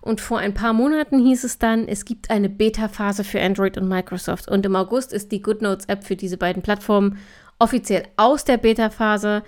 Und 0.00 0.20
vor 0.20 0.38
ein 0.38 0.54
paar 0.54 0.72
Monaten 0.72 1.18
hieß 1.18 1.44
es 1.44 1.58
dann, 1.58 1.86
es 1.86 2.04
gibt 2.04 2.30
eine 2.30 2.48
Beta-Phase 2.48 3.22
für 3.22 3.40
Android 3.40 3.76
und 3.76 3.88
Microsoft. 3.88 4.48
Und 4.48 4.64
im 4.64 4.74
August 4.74 5.12
ist 5.12 5.30
die 5.30 5.42
GoodNotes-App 5.42 6.04
für 6.04 6.16
diese 6.16 6.38
beiden 6.38 6.62
Plattformen 6.62 7.18
offiziell 7.58 8.04
aus 8.16 8.44
der 8.44 8.56
Beta-Phase 8.56 9.42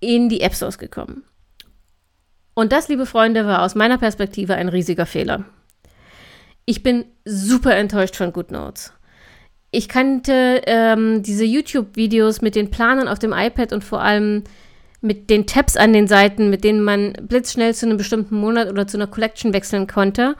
in 0.00 0.28
die 0.28 0.42
App 0.42 0.54
Stores 0.54 0.78
gekommen. 0.78 1.24
Und 2.54 2.72
das, 2.72 2.88
liebe 2.88 3.06
Freunde, 3.06 3.46
war 3.46 3.62
aus 3.62 3.74
meiner 3.74 3.98
Perspektive 3.98 4.54
ein 4.54 4.68
riesiger 4.68 5.06
Fehler. 5.06 5.44
Ich 6.66 6.82
bin 6.82 7.06
super 7.24 7.74
enttäuscht 7.74 8.16
von 8.16 8.32
GoodNotes. 8.32 8.92
Ich 9.74 9.88
kannte 9.88 10.62
ähm, 10.66 11.22
diese 11.22 11.44
YouTube-Videos 11.44 12.42
mit 12.42 12.54
den 12.54 12.70
Planern 12.70 13.08
auf 13.08 13.18
dem 13.18 13.32
iPad 13.32 13.72
und 13.72 13.82
vor 13.82 14.00
allem 14.00 14.44
mit 15.00 15.28
den 15.28 15.46
Tabs 15.46 15.76
an 15.76 15.92
den 15.92 16.06
Seiten, 16.06 16.48
mit 16.48 16.64
denen 16.64 16.82
man 16.82 17.12
blitzschnell 17.20 17.74
zu 17.74 17.86
einem 17.86 17.98
bestimmten 17.98 18.36
Monat 18.36 18.70
oder 18.70 18.86
zu 18.86 18.96
einer 18.96 19.06
Collection 19.06 19.52
wechseln 19.52 19.86
konnte. 19.86 20.36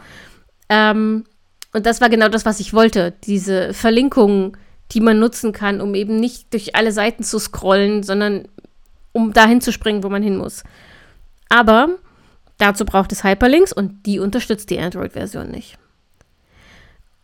Ähm, 0.69 1.25
und 1.73 1.85
das 1.85 2.01
war 2.01 2.09
genau 2.09 2.29
das, 2.29 2.47
was 2.47 2.61
ich 2.61 2.73
wollte. 2.73 3.13
Diese 3.25 3.75
Verlinkungen, 3.75 4.57
die 4.93 5.01
man 5.01 5.19
nutzen 5.19 5.53
kann, 5.53 5.81
um 5.81 5.95
eben 5.95 6.17
nicht 6.17 6.53
durch 6.53 6.77
alle 6.77 6.93
Seiten 6.93 7.25
zu 7.25 7.39
scrollen, 7.39 8.03
sondern 8.03 8.49
um 9.13 9.33
dahin 9.33 9.61
zu 9.61 9.73
springen, 9.73 10.05
wo 10.05 10.09
man 10.09 10.23
hin 10.23 10.37
muss. 10.37 10.63
Aber 11.49 11.89
dazu 12.59 12.85
braucht 12.85 13.13
es 13.13 13.25
Hyperlinks 13.25 13.73
und 13.73 14.07
die 14.07 14.21
unterstützt 14.21 14.71
die 14.71 14.79
Android-Version 14.79 15.51
nicht. 15.51 15.77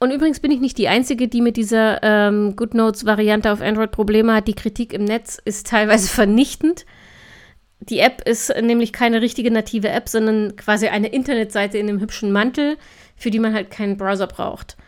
Und 0.02 0.12
übrigens 0.12 0.40
bin 0.40 0.50
ich 0.50 0.60
nicht 0.60 0.78
die 0.78 0.88
Einzige, 0.88 1.28
die 1.28 1.42
mit 1.42 1.58
dieser 1.58 2.02
ähm, 2.02 2.56
GoodNotes-Variante 2.56 3.52
auf 3.52 3.60
Android 3.60 3.90
Probleme 3.90 4.32
hat. 4.32 4.48
Die 4.48 4.54
Kritik 4.54 4.94
im 4.94 5.04
Netz 5.04 5.38
ist 5.44 5.66
teilweise 5.66 6.08
vernichtend. 6.12 6.86
Die 7.80 7.98
App 7.98 8.26
ist 8.26 8.52
nämlich 8.60 8.92
keine 8.92 9.20
richtige 9.20 9.50
native 9.50 9.90
App, 9.90 10.08
sondern 10.08 10.56
quasi 10.56 10.88
eine 10.88 11.08
Internetseite 11.08 11.78
in 11.78 11.88
einem 11.88 12.00
hübschen 12.00 12.32
Mantel, 12.32 12.78
für 13.16 13.30
die 13.30 13.38
man 13.38 13.54
halt 13.54 13.70
keinen 13.70 13.98
Browser 13.98 14.26
braucht. 14.26 14.78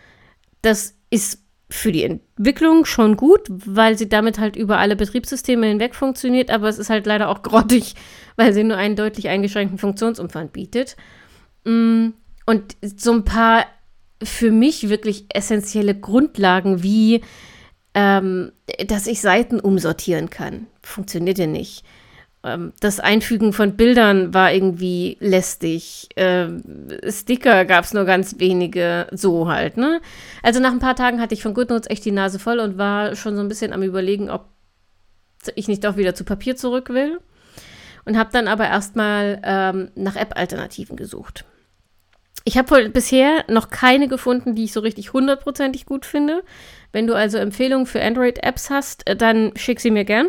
Das 0.62 0.94
ist 1.10 1.42
für 1.68 1.92
die 1.92 2.04
Entwicklung 2.04 2.84
schon 2.84 3.16
gut, 3.16 3.48
weil 3.48 3.96
sie 3.98 4.08
damit 4.08 4.38
halt 4.38 4.56
über 4.56 4.78
alle 4.78 4.96
Betriebssysteme 4.96 5.66
hinweg 5.66 5.94
funktioniert, 5.94 6.50
aber 6.50 6.68
es 6.68 6.78
ist 6.78 6.90
halt 6.90 7.06
leider 7.06 7.28
auch 7.28 7.42
grottig, 7.42 7.94
weil 8.36 8.54
sie 8.54 8.64
nur 8.64 8.78
einen 8.78 8.96
deutlich 8.96 9.28
eingeschränkten 9.28 9.78
Funktionsumfang 9.78 10.48
bietet. 10.48 10.96
Mm, 11.64 12.08
und 12.46 12.76
so 12.82 13.12
ein 13.12 13.24
paar 13.24 13.66
für 14.24 14.50
mich 14.50 14.88
wirklich 14.88 15.26
essentielle 15.34 15.94
Grundlagen 15.94 16.82
wie, 16.82 17.22
ähm, 17.94 18.52
dass 18.86 19.06
ich 19.06 19.20
Seiten 19.20 19.60
umsortieren 19.60 20.30
kann, 20.30 20.66
funktioniert 20.82 21.38
ja 21.38 21.46
nicht. 21.46 21.84
Ähm, 22.44 22.72
das 22.80 23.00
Einfügen 23.00 23.52
von 23.52 23.76
Bildern 23.76 24.34
war 24.34 24.52
irgendwie 24.52 25.16
lästig. 25.20 26.08
Ähm, 26.16 26.62
Sticker 27.08 27.64
gab 27.64 27.84
es 27.84 27.94
nur 27.94 28.04
ganz 28.04 28.38
wenige, 28.38 29.06
so 29.12 29.48
halt, 29.48 29.76
ne? 29.76 30.00
Also 30.42 30.60
nach 30.60 30.72
ein 30.72 30.78
paar 30.78 30.96
Tagen 30.96 31.20
hatte 31.20 31.34
ich 31.34 31.42
von 31.42 31.54
GoodNotes 31.54 31.90
echt 31.90 32.04
die 32.04 32.10
Nase 32.10 32.38
voll 32.38 32.58
und 32.58 32.78
war 32.78 33.14
schon 33.14 33.36
so 33.36 33.42
ein 33.42 33.48
bisschen 33.48 33.72
am 33.72 33.82
überlegen, 33.82 34.30
ob 34.30 34.46
ich 35.54 35.68
nicht 35.68 35.84
doch 35.84 35.96
wieder 35.96 36.14
zu 36.14 36.24
Papier 36.24 36.56
zurück 36.56 36.90
will. 36.90 37.18
Und 38.04 38.18
habe 38.18 38.30
dann 38.32 38.48
aber 38.48 38.66
erstmal 38.66 39.40
ähm, 39.44 39.90
nach 39.94 40.16
App-Alternativen 40.16 40.96
gesucht. 40.96 41.44
Ich 42.44 42.58
habe 42.58 42.88
bisher 42.88 43.44
noch 43.48 43.70
keine 43.70 44.08
gefunden, 44.08 44.54
die 44.54 44.64
ich 44.64 44.72
so 44.72 44.80
richtig 44.80 45.12
hundertprozentig 45.12 45.86
gut 45.86 46.06
finde. 46.06 46.42
Wenn 46.92 47.06
du 47.06 47.14
also 47.14 47.38
Empfehlungen 47.38 47.86
für 47.86 48.02
Android-Apps 48.02 48.70
hast, 48.70 49.08
äh, 49.08 49.16
dann 49.16 49.52
schick 49.56 49.80
sie 49.80 49.90
mir 49.90 50.04
gern. 50.04 50.28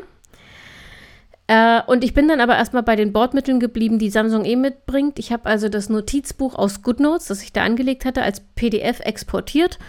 Äh, 1.48 1.82
und 1.88 2.04
ich 2.04 2.14
bin 2.14 2.28
dann 2.28 2.40
aber 2.40 2.56
erstmal 2.56 2.84
bei 2.84 2.96
den 2.96 3.14
Bordmitteln 3.14 3.60
geblieben, 3.60 4.00
die 4.00 4.10
Samsung 4.10 4.46
eh 4.46 4.56
mitbringt. 4.56 5.20
Ich 5.20 5.32
habe 5.32 5.46
also 5.46 5.70
das 5.70 5.90
Notizbuch 5.90 6.56
aus 6.56 6.82
GoodNotes, 6.82 7.28
das 7.28 7.44
ich 7.44 7.52
da 7.52 7.64
angelegt 7.64 8.06
hatte, 8.06 8.22
als 8.22 8.42
PDF 8.56 9.00
exportiert 9.02 9.80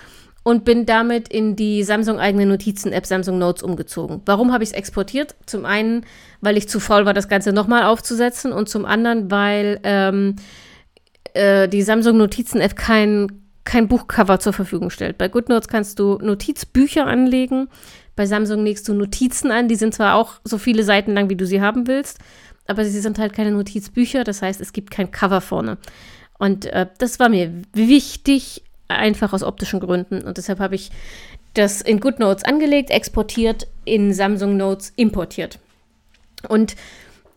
und 0.43 0.65
bin 0.65 0.85
damit 0.85 1.29
in 1.29 1.57
die 1.57 1.83
Samsung-eigene 1.83 2.47
Notizen-App 2.47 3.07
Samsung 3.07 3.39
Notes 3.39 3.63
umgezogen. 3.63 4.21
Warum 4.27 4.53
habe 4.53 4.63
ich 4.65 4.71
es 4.71 4.77
exportiert? 4.77 5.35
Zum 5.47 5.65
einen, 5.65 6.05
weil 6.41 6.57
ich 6.57 6.69
zu 6.69 6.81
faul 6.81 7.07
war, 7.07 7.15
das 7.15 7.29
Ganze 7.29 7.53
nochmal 7.53 7.85
aufzusetzen 7.85 8.53
und 8.53 8.69
zum 8.69 8.85
anderen, 8.85 9.31
weil 9.31 9.81
ähm, 9.85 10.37
äh, 11.35 11.69
die 11.69 11.83
Samsung 11.83 12.17
Notizen-App 12.17 12.77
kein, 12.77 13.43
kein 13.65 13.89
Buchcover 13.89 14.41
zur 14.41 14.53
Verfügung 14.53 14.91
stellt. 14.91 15.19
Bei 15.19 15.29
GoodNotes 15.29 15.69
kannst 15.69 15.99
du 15.99 16.19
Notizbücher 16.23 17.07
anlegen. 17.07 17.69
Bei 18.17 18.27
Samsung 18.27 18.65
legst 18.65 18.89
du 18.89 18.95
Notizen 18.95 19.51
an, 19.51 19.69
die 19.69 19.75
sind 19.75 19.95
zwar 19.95 20.15
auch 20.15 20.41
so 20.45 20.59
viele 20.59 20.85
Seiten 20.85 21.13
lang, 21.15 21.29
wie 21.29 21.37
du 21.37 21.47
sie 21.47 21.61
haben 21.61 21.87
willst, 21.87 22.19
aber 22.67 22.85
sie 22.85 23.01
sind 23.01 23.19
halt 23.19 23.33
keine 23.33 23.51
Notizbücher, 23.51 24.25
das 24.25 24.41
heißt, 24.41 24.61
es 24.61 24.73
gibt 24.73 24.91
kein 24.91 25.11
Cover 25.11 25.41
vorne. 25.41 25.79
Und 26.39 26.67
äh, 26.67 26.87
das 26.99 27.19
war 27.19 27.29
mir 27.29 27.53
wichtig, 27.73 28.63
einfach 28.89 29.33
aus 29.33 29.43
optischen 29.43 29.81
Gründen. 29.81 30.23
Und 30.23 30.37
deshalb 30.37 30.61
habe 30.61 30.75
ich 30.75 30.91
das 31.55 31.81
in 31.81 32.01
GoodNotes 32.01 32.45
angelegt, 32.45 32.91
exportiert, 32.91 33.67
in 33.85 34.13
Samsung 34.13 34.57
Notes 34.57 34.93
importiert. 34.97 35.59
Und 36.49 36.77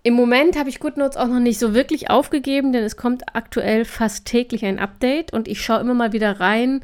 im 0.08 0.14
Moment 0.14 0.58
habe 0.58 0.70
ich 0.70 0.80
GoodNotes 0.80 1.18
auch 1.18 1.28
noch 1.28 1.42
nicht 1.42 1.60
so 1.60 1.74
wirklich 1.74 2.10
aufgegeben, 2.10 2.72
denn 2.72 2.86
es 2.86 2.96
kommt 2.96 3.36
aktuell 3.36 3.84
fast 3.84 4.24
täglich 4.26 4.64
ein 4.64 4.80
Update 4.80 5.34
und 5.34 5.50
ich 5.50 5.62
schaue 5.62 5.82
immer 5.82 5.94
mal 5.94 6.14
wieder 6.14 6.40
rein 6.40 6.82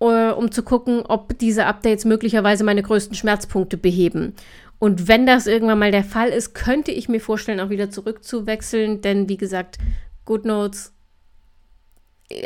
äh, 0.00 0.30
um 0.30 0.52
zu 0.52 0.62
gucken, 0.62 1.02
ob 1.06 1.36
diese 1.38 1.66
Updates 1.66 2.04
möglicherweise 2.04 2.62
meine 2.62 2.82
größten 2.82 3.16
Schmerzpunkte 3.16 3.76
beheben. 3.76 4.34
Und 4.78 5.08
wenn 5.08 5.26
das 5.26 5.48
irgendwann 5.48 5.80
mal 5.80 5.90
der 5.90 6.04
Fall 6.04 6.28
ist, 6.28 6.54
könnte 6.54 6.92
ich 6.92 7.08
mir 7.08 7.20
vorstellen, 7.20 7.58
auch 7.58 7.70
wieder 7.70 7.90
zurückzuwechseln, 7.90 9.00
denn 9.00 9.28
wie 9.28 9.36
gesagt, 9.36 9.78
GoodNotes, 10.24 10.92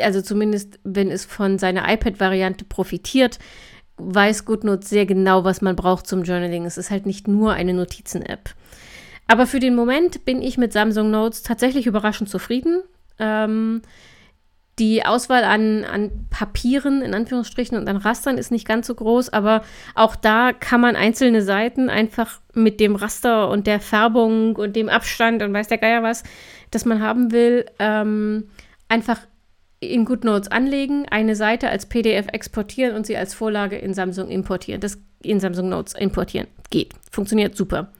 also 0.01 0.21
zumindest 0.23 0.79
wenn 0.83 1.11
es 1.11 1.25
von 1.25 1.59
seiner 1.59 1.91
iPad-Variante 1.91 2.65
profitiert, 2.65 3.37
weiß 3.97 4.45
GoodNotes 4.45 4.89
sehr 4.89 5.05
genau, 5.05 5.43
was 5.43 5.61
man 5.61 5.75
braucht 5.75 6.07
zum 6.07 6.23
Journaling. 6.23 6.65
Es 6.65 6.79
ist 6.79 6.89
halt 6.89 7.05
nicht 7.05 7.27
nur 7.27 7.53
eine 7.53 7.75
Notizen-App. 7.75 8.55
Aber 9.29 9.45
für 9.45 9.59
den 9.59 9.75
Moment 9.75 10.25
bin 10.25 10.41
ich 10.41 10.57
mit 10.57 10.73
Samsung 10.73 11.11
Notes 11.11 11.43
tatsächlich 11.43 11.85
überraschend 11.85 12.29
zufrieden. 12.29 12.81
Ähm, 13.19 13.83
die 14.79 15.05
Auswahl 15.05 15.43
an, 15.43 15.83
an 15.83 16.09
Papieren, 16.31 17.03
in 17.03 17.13
Anführungsstrichen, 17.13 17.77
und 17.77 17.87
an 17.87 17.97
Rastern 17.97 18.39
ist 18.39 18.49
nicht 18.49 18.67
ganz 18.67 18.87
so 18.87 18.95
groß, 18.95 19.29
aber 19.29 19.61
auch 19.93 20.15
da 20.15 20.51
kann 20.51 20.81
man 20.81 20.95
einzelne 20.95 21.43
Seiten 21.43 21.91
einfach 21.91 22.39
mit 22.55 22.79
dem 22.79 22.95
Raster 22.95 23.49
und 23.49 23.67
der 23.67 23.79
Färbung 23.79 24.55
und 24.55 24.75
dem 24.75 24.89
Abstand 24.89 25.43
und 25.43 25.53
weiß 25.53 25.67
der 25.67 25.77
Geier 25.77 26.01
was, 26.01 26.23
das 26.71 26.85
man 26.85 26.99
haben 26.99 27.31
will, 27.31 27.67
ähm, 27.77 28.49
einfach 28.87 29.19
in 29.79 30.05
GoodNotes 30.05 30.49
anlegen, 30.49 31.05
eine 31.07 31.35
Seite 31.35 31.69
als 31.69 31.85
PDF 31.85 32.25
exportieren 32.31 32.95
und 32.95 33.05
sie 33.05 33.15
als 33.15 33.35
Vorlage 33.35 33.77
in 33.77 33.93
Samsung 33.93 34.29
importieren. 34.29 34.81
Das 34.81 34.97
in 35.21 35.39
Samsung 35.39 35.69
Notes 35.69 35.93
importieren. 35.93 36.47
Geht. 36.71 36.93
Funktioniert 37.11 37.55
super. 37.55 37.91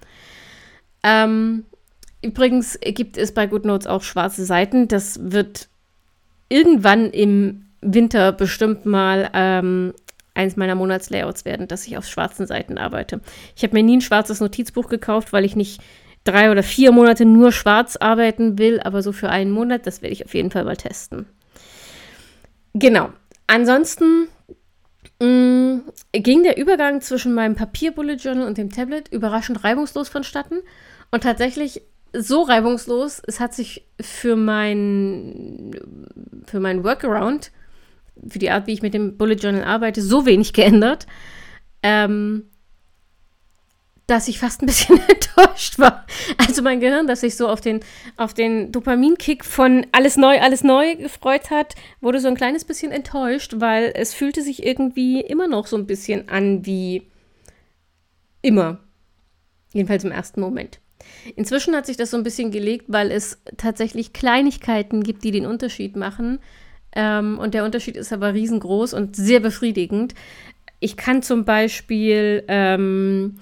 Ähm, 1.04 1.66
übrigens 2.22 2.80
gibt 2.82 3.18
es 3.18 3.34
bei 3.34 3.48
GoodNotes 3.48 3.88
auch 3.88 4.04
schwarze 4.04 4.46
Seiten. 4.46 4.88
Das 4.88 5.32
wird 5.32 5.70
irgendwann 6.50 7.12
im 7.12 7.66
Winter 7.82 8.32
bestimmt 8.32 8.86
mal 8.86 9.30
ähm, 9.34 9.94
eins 10.34 10.56
meiner 10.56 10.76
Monatslayouts 10.76 11.46
werden, 11.46 11.68
dass 11.68 11.88
ich 11.88 11.98
auf 11.98 12.06
schwarzen 12.06 12.48
Seiten 12.48 12.78
arbeite. 12.78 13.22
Ich 13.56 13.64
habe 13.64 13.74
mir 13.74 13.84
nie 13.84 13.98
ein 13.98 14.02
schwarzes 14.02 14.40
Notizbuch 14.40 14.90
gekauft, 14.90 15.34
weil 15.34 15.46
ich 15.46 15.56
nicht 15.56 15.82
drei 16.24 16.52
oder 16.52 16.64
vier 16.64 16.92
Monate 16.92 17.26
nur 17.26 17.52
schwarz 17.52 17.96
arbeiten 17.96 18.58
will, 18.58 18.80
aber 18.80 19.02
so 19.02 19.12
für 19.12 19.30
einen 19.30 19.52
Monat, 19.52 19.88
das 19.88 20.02
werde 20.02 20.14
ich 20.14 20.26
auf 20.26 20.34
jeden 20.34 20.52
Fall 20.52 20.64
mal 20.64 20.78
testen. 20.78 21.26
Genau. 22.74 23.10
Ansonsten 23.48 24.28
mh, 25.22 25.28
mm, 25.28 25.84
ging 26.14 26.44
der 26.44 26.58
Übergang 26.58 27.02
zwischen 27.02 27.34
meinem 27.34 27.56
Papier-Bullet 27.56 28.16
Journal 28.16 28.48
und 28.48 28.58
dem 28.58 28.72
Tablet 28.72 29.08
überraschend 29.10 29.64
reibungslos 29.64 30.10
vonstatten. 30.10 30.60
Und 31.12 31.24
tatsächlich 31.24 31.82
so 32.14 32.42
reibungslos. 32.42 33.22
Es 33.26 33.40
hat 33.40 33.54
sich 33.54 33.86
für 34.00 34.36
mein, 34.36 35.72
für 36.46 36.60
mein 36.60 36.84
Workaround, 36.84 37.52
für 38.28 38.40
die 38.40 38.50
Art, 38.50 38.68
wie 38.68 38.74
ich 38.74 38.82
mit 38.82 38.94
dem 38.94 39.18
Bullet 39.18 39.36
Journal 39.36 39.64
arbeite, 39.64 40.02
so 40.02 40.26
wenig 40.26 40.54
geändert, 40.54 41.08
ähm, 41.84 42.50
dass 44.08 44.28
ich 44.28 44.40
fast 44.40 44.62
ein 44.62 44.66
bisschen 44.66 45.00
enttäuscht 45.08 45.78
war. 45.78 46.06
Also 46.38 46.62
mein 46.62 46.80
Gehirn, 46.80 47.08
das 47.08 47.22
sich 47.22 47.36
so 47.36 47.48
auf 47.48 47.62
den, 47.62 47.82
auf 48.18 48.34
den 48.34 48.72
Dopaminkick 48.72 49.46
von 49.46 49.86
alles 49.92 50.18
neu, 50.18 50.40
alles 50.40 50.64
neu 50.64 50.96
gefreut 50.96 51.52
hat, 51.52 51.76
wurde 52.02 52.20
so 52.20 52.28
ein 52.28 52.36
kleines 52.36 52.66
bisschen 52.66 52.92
enttäuscht, 52.92 53.56
weil 53.58 53.92
es 53.96 54.14
fühlte 54.14 54.42
sich 54.42 54.66
irgendwie 54.66 55.22
immer 55.22 55.48
noch 55.48 55.68
so 55.68 55.78
ein 55.78 55.86
bisschen 55.86 56.28
an 56.28 56.66
wie 56.66 57.04
immer. 58.42 58.80
Jedenfalls 59.74 60.04
im 60.04 60.12
ersten 60.12 60.42
Moment. 60.42 60.80
Inzwischen 61.36 61.76
hat 61.76 61.86
sich 61.86 61.98
das 61.98 62.12
so 62.12 62.18
ein 62.18 62.24
bisschen 62.24 62.52
gelegt, 62.52 62.86
weil 62.88 63.12
es 63.12 63.42
tatsächlich 63.58 64.14
Kleinigkeiten 64.14 65.04
gibt, 65.04 65.24
die 65.24 65.32
den 65.32 65.46
Unterschied 65.46 65.96
machen. 65.96 66.40
Ähm, 66.96 67.38
und 67.40 67.54
der 67.54 67.66
Unterschied 67.66 67.98
ist 67.98 68.14
aber 68.14 68.34
riesengroß 68.34 68.94
und 68.94 69.16
sehr 69.16 69.40
befriedigend. 69.40 70.16
Ich 70.80 70.98
kann 70.98 71.22
zum 71.22 71.46
Beispiel 71.46 72.44
ähm, 72.48 73.40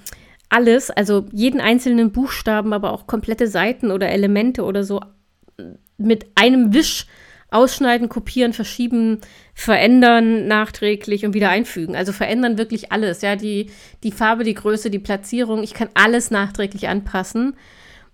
alles, 0.49 0.89
also 0.89 1.25
jeden 1.31 1.61
einzelnen 1.61 2.11
Buchstaben, 2.11 2.73
aber 2.73 2.91
auch 2.91 3.07
komplette 3.07 3.47
Seiten 3.47 3.91
oder 3.91 4.09
Elemente 4.09 4.63
oder 4.63 4.83
so 4.83 5.01
mit 5.97 6.25
einem 6.35 6.73
Wisch 6.73 7.07
ausschneiden, 7.49 8.09
kopieren, 8.09 8.53
verschieben, 8.53 9.21
verändern 9.53 10.47
nachträglich 10.47 11.25
und 11.25 11.33
wieder 11.33 11.49
einfügen. 11.49 11.95
Also 11.95 12.11
verändern 12.11 12.57
wirklich 12.57 12.91
alles. 12.91 13.21
Ja, 13.21 13.35
die, 13.35 13.71
die 14.03 14.11
Farbe, 14.11 14.43
die 14.43 14.53
Größe, 14.53 14.89
die 14.89 14.99
Platzierung. 14.99 15.63
Ich 15.63 15.73
kann 15.73 15.89
alles 15.93 16.29
nachträglich 16.29 16.89
anpassen. 16.89 17.55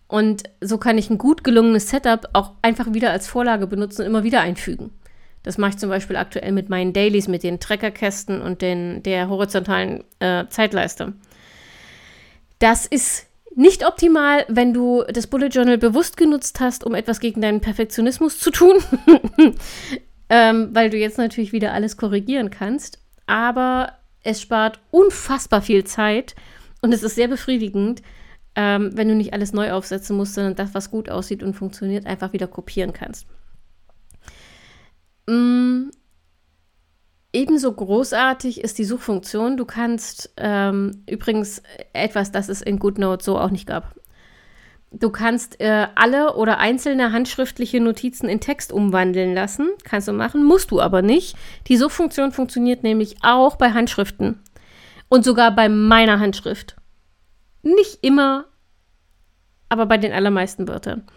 Und 0.07 0.43
so 0.61 0.77
kann 0.77 0.97
ich 0.97 1.09
ein 1.09 1.17
gut 1.17 1.43
gelungenes 1.43 1.89
Setup 1.89 2.29
auch 2.33 2.51
einfach 2.61 2.93
wieder 2.93 3.11
als 3.11 3.27
Vorlage 3.27 3.65
benutzen 3.65 4.01
und 4.01 4.07
immer 4.07 4.23
wieder 4.23 4.41
einfügen. 4.41 4.91
Das 5.41 5.57
mache 5.57 5.71
ich 5.71 5.77
zum 5.77 5.89
Beispiel 5.89 6.15
aktuell 6.15 6.51
mit 6.51 6.69
meinen 6.69 6.93
Dailies, 6.93 7.27
mit 7.27 7.43
den 7.43 7.59
Treckerkästen 7.59 8.41
und 8.41 8.61
den, 8.61 9.03
der 9.03 9.27
horizontalen 9.27 10.03
äh, 10.19 10.45
Zeitleiste. 10.49 11.13
Das 12.59 12.85
ist 12.85 13.27
nicht 13.55 13.86
optimal, 13.86 14.45
wenn 14.50 14.74
du 14.74 15.03
das 15.12 15.27
Bullet 15.27 15.48
Journal 15.48 15.77
bewusst 15.77 16.17
genutzt 16.17 16.60
hast, 16.60 16.83
um 16.83 16.95
etwas 16.95 17.19
gegen 17.19 17.41
deinen 17.41 17.62
Perfektionismus 17.62 18.39
zu 18.39 18.51
tun, 18.51 18.77
ähm, 20.29 20.69
weil 20.74 20.89
du 20.89 20.98
jetzt 20.98 21.17
natürlich 21.17 21.51
wieder 21.51 21.74
alles 21.74 21.98
korrigieren 21.98 22.50
kannst. 22.50 23.00
Aber 23.27 23.93
es 24.24 24.41
spart 24.41 24.79
unfassbar 24.91 25.62
viel 25.62 25.83
Zeit 25.83 26.36
und 26.81 26.93
es 26.93 27.03
ist 27.03 27.15
sehr 27.15 27.27
befriedigend, 27.27 28.01
ähm, 28.55 28.91
wenn 28.93 29.07
du 29.07 29.15
nicht 29.15 29.33
alles 29.33 29.53
neu 29.53 29.72
aufsetzen 29.72 30.15
musst, 30.15 30.33
sondern 30.33 30.55
das, 30.55 30.74
was 30.74 30.91
gut 30.91 31.10
aussieht 31.10 31.43
und 31.43 31.53
funktioniert, 31.53 32.05
einfach 32.05 32.33
wieder 32.33 32.48
kopieren 32.48 32.93
kannst. 32.93 33.27
Mm, 35.27 35.89
ebenso 37.33 37.73
großartig 37.73 38.61
ist 38.61 38.77
die 38.77 38.85
Suchfunktion. 38.85 39.57
Du 39.57 39.65
kannst 39.65 40.31
ähm, 40.37 41.03
übrigens 41.09 41.61
etwas, 41.91 42.31
das 42.31 42.47
es 42.47 42.61
in 42.61 42.79
GoodNote 42.79 43.23
so 43.23 43.37
auch 43.37 43.49
nicht 43.49 43.67
gab. 43.67 43.95
Du 44.91 45.09
kannst 45.09 45.59
äh, 45.59 45.87
alle 45.95 46.35
oder 46.35 46.59
einzelne 46.59 47.11
handschriftliche 47.11 47.79
Notizen 47.79 48.29
in 48.29 48.39
Text 48.39 48.71
umwandeln 48.71 49.33
lassen. 49.33 49.69
Kannst 49.83 50.07
du 50.07 50.13
machen, 50.13 50.43
musst 50.45 50.69
du 50.69 50.79
aber 50.79 51.01
nicht. 51.01 51.35
Die 51.67 51.77
Suchfunktion 51.77 52.31
funktioniert 52.31 52.83
nämlich 52.83 53.17
auch 53.23 53.55
bei 53.55 53.71
Handschriften. 53.71 54.39
Und 55.09 55.25
sogar 55.25 55.55
bei 55.55 55.67
meiner 55.67 56.19
Handschrift. 56.19 56.75
Nicht 57.63 58.03
immer, 58.03 58.45
aber 59.69 59.87
bei 59.87 59.97
den 59.97 60.13
allermeisten 60.13 60.67
Wörtern. 60.67 61.07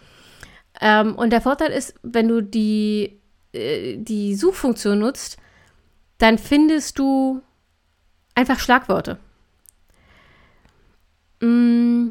Ähm, 0.81 1.15
und 1.15 1.31
der 1.31 1.41
Vorteil 1.41 1.71
ist, 1.71 1.93
wenn 2.01 2.27
du 2.27 2.41
die, 2.41 3.21
äh, 3.53 3.97
die 3.97 4.35
Suchfunktion 4.35 4.97
nutzt, 4.99 5.37
dann 6.17 6.37
findest 6.37 6.99
du 6.99 7.41
einfach 8.35 8.59
Schlagworte. 8.59 9.19
Mm, 11.41 12.09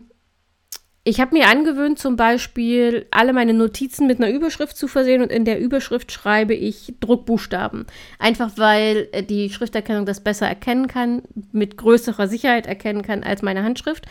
ich 1.08 1.20
habe 1.20 1.36
mir 1.36 1.46
angewöhnt, 1.46 2.00
zum 2.00 2.16
Beispiel 2.16 3.06
alle 3.12 3.32
meine 3.32 3.54
Notizen 3.54 4.08
mit 4.08 4.20
einer 4.20 4.32
Überschrift 4.32 4.76
zu 4.76 4.88
versehen 4.88 5.22
und 5.22 5.30
in 5.30 5.44
der 5.44 5.60
Überschrift 5.60 6.10
schreibe 6.10 6.54
ich 6.54 6.94
Druckbuchstaben. 6.98 7.86
Einfach 8.18 8.50
weil 8.56 9.08
äh, 9.12 9.22
die 9.22 9.50
Schrifterkennung 9.50 10.04
das 10.04 10.18
besser 10.18 10.48
erkennen 10.48 10.88
kann, 10.88 11.22
mit 11.52 11.76
größerer 11.76 12.26
Sicherheit 12.26 12.66
erkennen 12.66 13.02
kann 13.02 13.22
als 13.22 13.42
meine 13.42 13.62
Handschrift. 13.62 14.06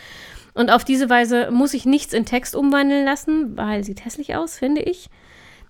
Und 0.54 0.70
auf 0.70 0.84
diese 0.84 1.10
Weise 1.10 1.50
muss 1.50 1.74
ich 1.74 1.84
nichts 1.84 2.14
in 2.14 2.24
Text 2.24 2.56
umwandeln 2.56 3.04
lassen, 3.04 3.58
weil 3.58 3.84
sieht 3.84 4.06
hässlich 4.06 4.34
aus, 4.34 4.56
finde 4.56 4.80
ich. 4.80 5.10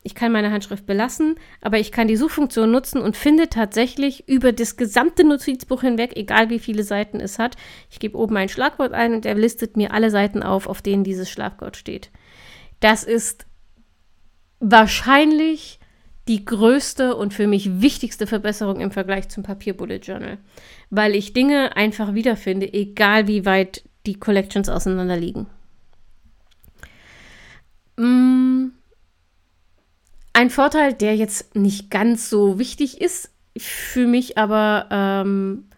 Ich 0.03 0.15
kann 0.15 0.33
meine 0.33 0.53
Handschrift 0.53 0.87
belassen, 0.87 1.37
aber 1.61 1.79
ich 1.79 1.91
kann 1.91 2.09
die 2.09 2.17
Suchfunktion 2.17 2.71
nutzen 2.71 3.01
und 3.01 3.17
finde 3.17 3.49
tatsächlich 3.49 4.29
über 4.29 4.53
das 4.53 4.77
gesamte 4.77 5.25
Notizbuch 5.25 5.81
hinweg, 5.81 6.13
egal 6.17 6.51
wie 6.51 6.61
viele 6.61 6.85
Seiten 6.85 7.19
es 7.19 7.39
hat. 7.39 7.57
Ich 7.91 7.99
gebe 7.99 8.17
oben 8.17 8.37
ein 8.37 8.49
Schlagwort 8.49 8.93
ein 8.93 9.15
und 9.15 9.27
er 9.27 9.35
listet 9.35 9.77
mir 9.77 9.93
alle 9.93 10.11
Seiten 10.11 10.43
auf, 10.43 10.67
auf 10.69 10.81
denen 10.81 11.05
dieses 11.05 11.29
Schlagwort 11.29 11.77
steht. 11.77 12.11
Das 12.81 13.03
ist 13.03 13.47
wahrscheinlich 14.61 15.81
die 16.29 16.45
größte 16.45 17.15
und 17.15 17.35
für 17.35 17.47
mich 17.47 17.81
wichtigste 17.81 18.27
Verbesserung 18.27 18.81
im 18.81 18.91
Vergleich 18.91 19.29
zum 19.29 19.43
Papier-Bullet 19.43 19.99
Journal, 19.99 20.39
weil 20.91 21.15
ich 21.15 21.33
Dinge 21.33 21.77
einfach 21.77 22.15
wiederfinde, 22.15 22.73
egal 22.73 23.29
wie 23.29 23.45
weit 23.45 23.85
die 24.07 24.19
Collections 24.19 24.69
auseinander 24.69 25.17
liegen. 25.17 25.47
Mm, 27.97 28.69
ein 30.37 30.51
Vorteil, 30.51 30.93
der 30.93 31.17
jetzt 31.17 31.57
nicht 31.57 31.91
ganz 31.91 32.29
so 32.29 32.59
wichtig 32.59 33.01
ist, 33.01 33.31
für 33.57 34.07
mich 34.07 34.37
aber 34.37 34.87
ähm, 34.91 35.71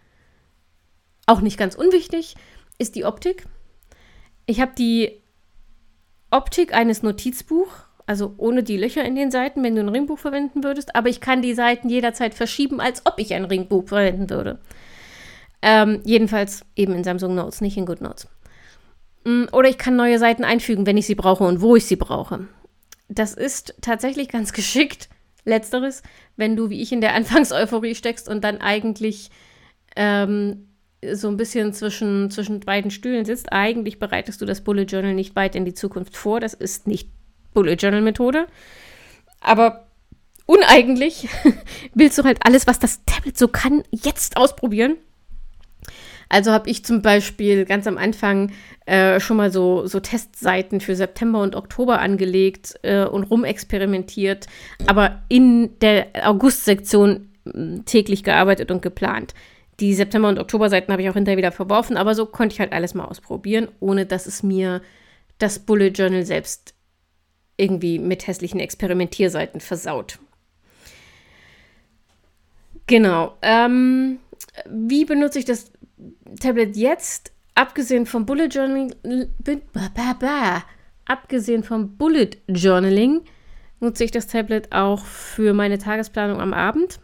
auch 1.26 1.40
nicht 1.42 1.56
ganz 1.56 1.76
unwichtig, 1.76 2.35
ist 2.76 2.96
die 2.96 3.04
Optik. 3.04 3.46
Ich 4.46 4.61
habe 4.61 4.72
die 4.76 5.22
Optik 6.33 6.74
eines 6.74 7.04
Notizbuchs, 7.04 7.70
also 8.04 8.35
ohne 8.37 8.64
die 8.64 8.76
Löcher 8.76 9.04
in 9.04 9.14
den 9.14 9.30
Seiten, 9.30 9.62
wenn 9.62 9.76
du 9.76 9.80
ein 9.80 9.90
Ringbuch 9.90 10.18
verwenden 10.18 10.64
würdest, 10.64 10.96
aber 10.96 11.09
ich 11.09 11.20
kann 11.20 11.40
die 11.40 11.54
Seiten 11.54 11.88
jederzeit 11.88 12.35
verschieben, 12.35 12.80
als 12.80 13.06
ob 13.06 13.14
ich 13.18 13.35
ein 13.35 13.44
Ringbuch 13.44 13.87
verwenden 13.87 14.28
würde. 14.28 14.59
Ähm, 15.62 16.00
jedenfalls 16.04 16.64
eben 16.74 16.94
in 16.94 17.04
Samsung 17.04 17.37
Notes, 17.37 17.61
nicht 17.61 17.76
in 17.76 17.87
GoodNotes. 17.87 18.26
Mm, 19.22 19.44
oder 19.52 19.68
ich 19.68 19.78
kann 19.78 19.94
neue 19.94 20.18
Seiten 20.18 20.42
einfügen, 20.42 20.85
wenn 20.85 20.96
ich 20.96 21.06
sie 21.06 21.14
brauche 21.14 21.44
und 21.44 21.61
wo 21.61 21.76
ich 21.76 21.87
sie 21.87 21.94
brauche 21.94 22.48
das 23.09 23.35
ist 23.35 23.75
tatsächlich 23.81 24.29
ganz 24.29 24.53
geschickt, 24.55 25.09
letzteres, 25.44 26.03
wenn 26.37 26.57
du 26.57 26.71
wie 26.71 26.83
ich 26.83 26.92
in 26.92 27.01
der 27.01 27.14
Anfangseuphorie 27.14 27.94
steckst 27.94 28.29
und 28.29 28.44
dann 28.44 28.59
eigentlich 28.61 29.31
ähm, 29.97 30.68
so 31.12 31.29
ein 31.29 31.37
bisschen 31.37 31.73
zwischen, 31.73 32.31
zwischen 32.31 32.61
beiden 32.61 32.90
Stühlen 32.90 33.25
sitzt. 33.25 33.53
Eigentlich 33.53 33.99
bereitest 33.99 34.40
du 34.40 34.47
das 34.47 34.62
Bullet 34.62 34.85
Journal 34.85 35.14
nicht 35.14 35.37
weit 35.37 35.55
in 35.55 35.64
die 35.64 35.75
Zukunft 35.75 36.16
vor. 36.16 36.40
Das 36.40 36.55
ist 36.55 36.87
nicht 36.87 37.11
Bullet 37.55 37.75
Journal 37.75 38.03
Methode. 38.03 38.47
Aber 39.40 39.88
uneigentlich 40.47 41.29
willst 41.94 42.18
du 42.18 42.25
halt 42.25 42.38
alles, 42.44 42.66
was 42.66 42.79
das 42.79 43.05
Tablet 43.05 43.38
so 43.38 43.49
kann, 43.49 43.85
jetzt 43.90 44.37
ausprobieren. 44.37 44.97
Also 46.28 46.52
habe 46.52 46.68
ich 46.68 46.84
zum 46.84 47.02
Beispiel 47.02 47.64
ganz 47.64 47.86
am 47.86 47.96
Anfang 47.96 48.52
äh, 48.86 49.18
schon 49.20 49.36
mal 49.36 49.50
so, 49.50 49.86
so 49.86 50.00
Testseiten 50.00 50.80
für 50.80 50.94
September 50.94 51.42
und 51.42 51.56
Oktober 51.56 52.00
angelegt 52.00 52.78
äh, 52.82 53.04
und 53.04 53.24
rumexperimentiert, 53.24 54.46
aber 54.86 55.22
in 55.28 55.78
der 55.80 56.08
August-Sektion 56.24 57.28
hm, 57.44 57.84
täglich 57.86 58.24
gearbeitet 58.24 58.70
und 58.70 58.82
geplant. 58.82 59.34
Die 59.80 59.94
September- 59.94 60.28
und 60.28 60.38
Oktober-Seiten 60.38 60.92
habe 60.92 61.02
ich 61.02 61.08
auch 61.08 61.14
hinterher 61.14 61.38
wieder 61.38 61.52
verworfen, 61.52 61.96
aber 61.96 62.14
so 62.14 62.26
konnte 62.26 62.54
ich 62.54 62.60
halt 62.60 62.72
alles 62.72 62.94
mal 62.94 63.04
ausprobieren, 63.04 63.68
ohne 63.80 64.06
dass 64.06 64.26
es 64.26 64.42
mir 64.42 64.82
das 65.38 65.60
Bullet 65.60 65.90
Journal 65.90 66.24
selbst 66.24 66.74
irgendwie 67.56 67.98
mit 67.98 68.26
hässlichen 68.26 68.60
Experimentierseiten 68.60 69.60
versaut. 69.60 70.18
Genau. 72.86 73.36
Ähm, 73.42 74.18
wie 74.68 75.04
benutze 75.04 75.38
ich 75.38 75.44
das 75.44 75.70
Tablet 76.40 76.76
jetzt, 76.76 77.32
abgesehen 77.54 78.06
vom 78.06 78.26
Bullet 78.26 78.48
Journaling, 78.48 78.94
abgesehen 81.04 81.62
vom 81.62 81.96
Bullet 81.96 82.30
Journaling, 82.48 83.22
nutze 83.80 84.04
ich 84.04 84.11
das 84.11 84.26
Tablet 84.26 84.72
auch 84.72 85.04
für 85.04 85.52
meine 85.54 85.78
Tagesplanung 85.78 86.40
am 86.40 86.52
Abend, 86.52 87.00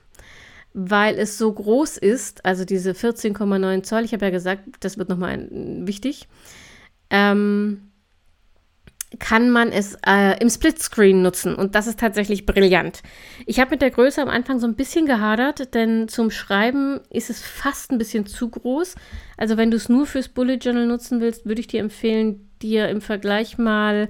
weil 0.73 1.19
es 1.19 1.39
so 1.39 1.53
groß 1.53 1.99
ist, 1.99 2.45
also 2.45 2.65
diese 2.65 2.93
14,9 2.93 3.83
Zoll, 3.83 4.05
ich 4.05 4.13
habe 4.13 4.27
ja 4.27 4.31
gesagt, 4.31 4.63
das 4.81 4.99
wird 4.99 5.09
nochmal 5.09 5.49
wichtig. 5.51 6.29
Ähm, 7.11 7.91
kann 9.19 9.51
man 9.51 9.71
es 9.73 9.97
äh, 10.07 10.41
im 10.41 10.49
Splitscreen 10.49 11.23
nutzen 11.23 11.55
und 11.55 11.75
das 11.75 11.87
ist 11.87 11.99
tatsächlich 12.01 12.47
brillant. 12.47 13.03
Ich 13.47 13.61
habe 13.61 13.71
mit 13.73 13.83
der 13.83 13.91
Größe 13.91 14.23
am 14.23 14.29
Anfang 14.29 14.61
so 14.61 14.67
ein 14.67 14.77
bisschen 14.77 15.07
gehadert, 15.07 15.75
denn 15.75 16.09
zum 16.09 16.31
Schreiben 16.31 17.01
ist 17.11 17.31
es 17.31 17.43
fast 17.43 17.91
ein 17.91 17.99
bisschen 17.99 18.27
zu 18.27 18.49
groß. 18.49 18.95
Also 19.37 19.57
wenn 19.57 19.71
du 19.71 19.77
es 19.77 19.89
nur 19.89 20.07
fürs 20.07 20.29
Bullet 20.29 20.57
Journal 20.57 20.87
nutzen 20.87 21.21
willst, 21.21 21.47
würde 21.47 21.61
ich 21.61 21.67
dir 21.67 21.81
empfehlen, 21.81 22.51
dir 22.63 22.89
im 22.89 23.01
Vergleich 23.01 23.59
mal 23.59 24.09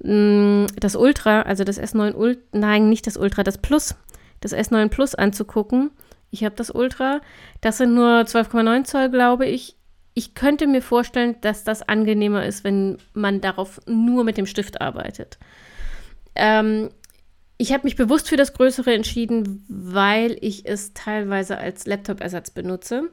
mh, 0.00 0.12
mm, 0.12 0.66
das 0.80 0.96
Ultra, 0.96 1.42
also 1.42 1.64
das 1.64 1.80
S9 1.80 2.14
Ultra, 2.14 2.42
nein, 2.52 2.88
nicht 2.88 3.06
das 3.06 3.16
Ultra, 3.16 3.42
das 3.42 3.58
Plus, 3.58 3.94
das 4.40 4.54
S9 4.54 4.88
Plus 4.88 5.14
anzugucken. 5.14 5.90
Ich 6.30 6.44
habe 6.44 6.56
das 6.56 6.70
Ultra. 6.70 7.20
Das 7.60 7.78
sind 7.78 7.94
nur 7.94 8.20
12,9 8.20 8.84
Zoll, 8.84 9.10
glaube 9.10 9.46
ich 9.46 9.76
ich 10.18 10.32
könnte 10.32 10.66
mir 10.66 10.80
vorstellen, 10.80 11.36
dass 11.42 11.62
das 11.62 11.86
angenehmer 11.86 12.46
ist, 12.46 12.64
wenn 12.64 12.96
man 13.12 13.42
darauf 13.42 13.82
nur 13.86 14.24
mit 14.24 14.38
dem 14.38 14.46
Stift 14.46 14.80
arbeitet. 14.80 15.38
Ähm, 16.34 16.88
ich 17.58 17.74
habe 17.74 17.84
mich 17.84 17.96
bewusst 17.96 18.30
für 18.30 18.38
das 18.38 18.54
Größere 18.54 18.94
entschieden, 18.94 19.62
weil 19.68 20.38
ich 20.40 20.64
es 20.64 20.94
teilweise 20.94 21.58
als 21.58 21.86
Laptop-Ersatz 21.86 22.50
benutze. 22.50 23.10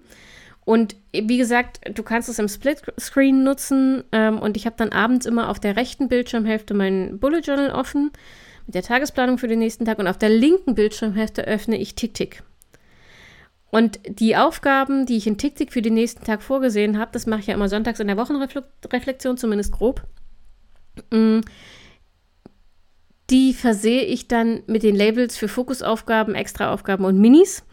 Und 0.63 0.95
wie 1.11 1.37
gesagt, 1.37 1.81
du 1.93 2.03
kannst 2.03 2.29
es 2.29 2.39
im 2.39 2.47
Split-Screen 2.47 3.43
nutzen 3.43 4.05
ähm, 4.13 4.39
und 4.39 4.55
ich 4.55 4.65
habe 4.65 4.77
dann 4.77 4.93
abends 4.93 5.25
immer 5.25 5.49
auf 5.49 5.59
der 5.59 5.75
rechten 5.75 6.07
Bildschirmhälfte 6.07 6.73
mein 6.73 7.19
Bullet 7.19 7.41
Journal 7.41 7.71
offen 7.71 8.11
mit 8.65 8.75
der 8.75 8.83
Tagesplanung 8.83 9.37
für 9.37 9.49
den 9.49 9.59
nächsten 9.59 9.83
Tag 9.83 9.99
und 9.99 10.07
auf 10.07 10.17
der 10.17 10.29
linken 10.29 10.73
Bildschirmhälfte 10.73 11.45
öffne 11.45 11.77
ich 11.77 11.95
TickTick. 11.95 12.43
Und 13.73 13.99
die 14.07 14.36
Aufgaben, 14.36 15.07
die 15.07 15.17
ich 15.17 15.25
in 15.25 15.39
TickTick 15.39 15.73
für 15.73 15.81
den 15.81 15.95
nächsten 15.95 16.23
Tag 16.23 16.43
vorgesehen 16.43 16.99
habe, 16.99 17.09
das 17.12 17.25
mache 17.25 17.39
ich 17.39 17.47
ja 17.47 17.55
immer 17.55 17.69
sonntags 17.69 17.99
in 17.99 18.05
der 18.05 18.17
Wochenreflexion, 18.17 19.36
zumindest 19.36 19.71
grob. 19.71 20.03
Mm, 21.09 21.39
die 23.31 23.51
versehe 23.55 24.03
ich 24.03 24.27
dann 24.27 24.62
mit 24.67 24.83
den 24.83 24.95
Labels 24.95 25.38
für 25.38 25.47
Fokusaufgaben, 25.47 26.36
Extraaufgaben 26.36 27.03
und 27.03 27.19
Minis, 27.19 27.63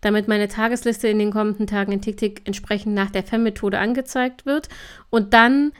damit 0.00 0.28
meine 0.28 0.48
Tagesliste 0.48 1.08
in 1.08 1.18
den 1.18 1.30
kommenden 1.30 1.66
Tagen 1.66 1.92
in 1.92 2.00
TickTick 2.00 2.40
entsprechend 2.46 2.94
nach 2.94 3.10
der 3.10 3.24
FEM-Methode 3.24 3.78
angezeigt 3.78 4.46
wird. 4.46 4.70
Und 5.10 5.34
dann 5.34 5.72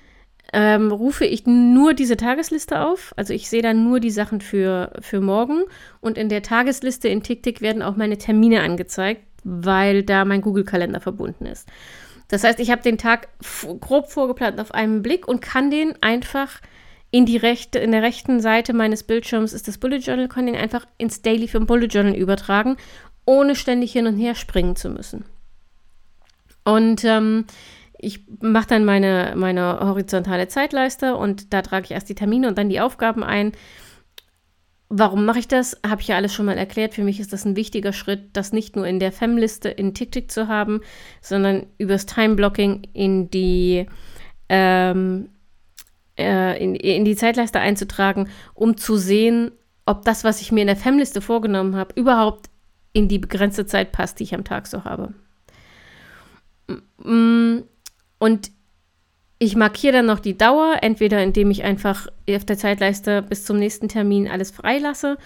ähm, 0.52 0.92
rufe 0.92 1.24
ich 1.24 1.46
nur 1.46 1.94
diese 1.94 2.18
Tagesliste 2.18 2.80
auf. 2.80 3.14
Also 3.16 3.32
ich 3.32 3.48
sehe 3.48 3.62
dann 3.62 3.84
nur 3.84 3.98
die 3.98 4.10
Sachen 4.10 4.42
für, 4.42 4.92
für 5.00 5.22
morgen. 5.22 5.62
Und 6.00 6.18
in 6.18 6.28
der 6.28 6.42
Tagesliste 6.42 7.08
in 7.08 7.22
TickTick 7.22 7.62
werden 7.62 7.80
auch 7.80 7.96
meine 7.96 8.18
Termine 8.18 8.60
angezeigt, 8.60 9.22
weil 9.44 10.02
da 10.02 10.24
mein 10.24 10.40
Google-Kalender 10.40 11.00
verbunden 11.00 11.46
ist. 11.46 11.68
Das 12.28 12.44
heißt, 12.44 12.60
ich 12.60 12.70
habe 12.70 12.82
den 12.82 12.98
Tag 12.98 13.28
grob 13.80 14.10
vorgeplant 14.10 14.60
auf 14.60 14.72
einen 14.72 15.02
Blick 15.02 15.26
und 15.26 15.40
kann 15.42 15.70
den 15.70 15.94
einfach 16.00 16.60
in 17.10 17.26
die 17.26 17.36
rechte, 17.36 17.80
in 17.80 17.90
der 17.90 18.02
rechten 18.02 18.40
Seite 18.40 18.72
meines 18.72 19.02
Bildschirms 19.02 19.52
ist 19.52 19.66
das 19.66 19.78
Bullet 19.78 19.98
Journal, 19.98 20.28
kann 20.28 20.46
den 20.46 20.54
einfach 20.54 20.86
ins 20.96 21.22
Daily 21.22 21.48
für 21.48 21.58
ein 21.58 21.66
Bullet 21.66 21.86
Journal 21.86 22.14
übertragen, 22.14 22.76
ohne 23.24 23.56
ständig 23.56 23.92
hin 23.92 24.06
und 24.06 24.16
her 24.16 24.36
springen 24.36 24.76
zu 24.76 24.90
müssen. 24.90 25.24
Und 26.64 27.04
ähm, 27.04 27.46
ich 27.98 28.20
mache 28.40 28.68
dann 28.68 28.84
meine, 28.84 29.34
meine 29.36 29.80
horizontale 29.80 30.48
Zeitleiste 30.48 31.16
und 31.16 31.52
da 31.52 31.62
trage 31.62 31.86
ich 31.86 31.90
erst 31.90 32.08
die 32.08 32.14
Termine 32.14 32.48
und 32.48 32.56
dann 32.56 32.68
die 32.68 32.80
Aufgaben 32.80 33.24
ein. 33.24 33.52
Warum 34.92 35.24
mache 35.24 35.38
ich 35.38 35.46
das? 35.46 35.80
Habe 35.86 36.00
ich 36.00 36.08
ja 36.08 36.16
alles 36.16 36.34
schon 36.34 36.46
mal 36.46 36.58
erklärt. 36.58 36.94
Für 36.94 37.04
mich 37.04 37.20
ist 37.20 37.32
das 37.32 37.44
ein 37.44 37.54
wichtiger 37.54 37.92
Schritt, 37.92 38.30
das 38.32 38.52
nicht 38.52 38.74
nur 38.74 38.86
in 38.88 38.98
der 38.98 39.12
FEM-Liste 39.12 39.68
in 39.68 39.94
TickTick 39.94 40.32
zu 40.32 40.48
haben, 40.48 40.80
sondern 41.20 41.66
übers 41.78 42.06
Time-Blocking 42.06 42.88
in 42.92 43.30
die 43.30 43.86
ähm, 44.48 45.28
äh, 46.18 46.62
in, 46.62 46.74
in 46.74 47.04
die 47.04 47.14
Zeitleiste 47.14 47.60
einzutragen, 47.60 48.28
um 48.52 48.76
zu 48.76 48.96
sehen, 48.96 49.52
ob 49.86 50.04
das, 50.04 50.24
was 50.24 50.40
ich 50.40 50.50
mir 50.50 50.62
in 50.62 50.66
der 50.66 50.76
FEM-Liste 50.76 51.20
vorgenommen 51.20 51.76
habe, 51.76 51.94
überhaupt 51.94 52.50
in 52.92 53.06
die 53.06 53.20
begrenzte 53.20 53.66
Zeit 53.66 53.92
passt, 53.92 54.18
die 54.18 54.24
ich 54.24 54.34
am 54.34 54.42
Tag 54.42 54.66
so 54.66 54.82
habe. 54.84 55.14
Und 56.98 58.50
ich 59.42 59.56
markiere 59.56 59.94
dann 59.94 60.06
noch 60.06 60.20
die 60.20 60.36
Dauer, 60.36 60.76
entweder 60.82 61.22
indem 61.22 61.50
ich 61.50 61.64
einfach 61.64 62.08
auf 62.28 62.44
der 62.44 62.58
Zeitleiste 62.58 63.22
bis 63.22 63.46
zum 63.46 63.58
nächsten 63.58 63.88
Termin 63.88 64.28
alles 64.28 64.50
freilasse, 64.50 65.16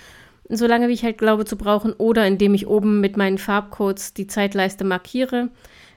solange 0.49 0.89
wie 0.89 0.93
ich 0.93 1.03
halt 1.03 1.19
glaube 1.19 1.45
zu 1.45 1.59
brauchen, 1.59 1.93
oder 1.95 2.25
indem 2.25 2.55
ich 2.55 2.69
oben 2.69 3.01
mit 3.01 3.17
meinen 3.17 3.39
Farbcodes 3.39 4.15
die 4.15 4.29
Zeitleiste 4.29 4.85
markiere, 4.85 5.49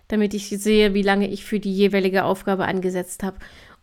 damit 0.08 0.34
ich 0.34 0.50
sehe, 0.50 0.96
wie 0.96 1.04
lange 1.04 1.30
ich 1.30 1.46
für 1.46 1.60
die 1.60 1.72
jeweilige 1.72 2.24
Aufgabe 2.24 2.66
angesetzt 2.66 3.22
habe. 3.22 3.38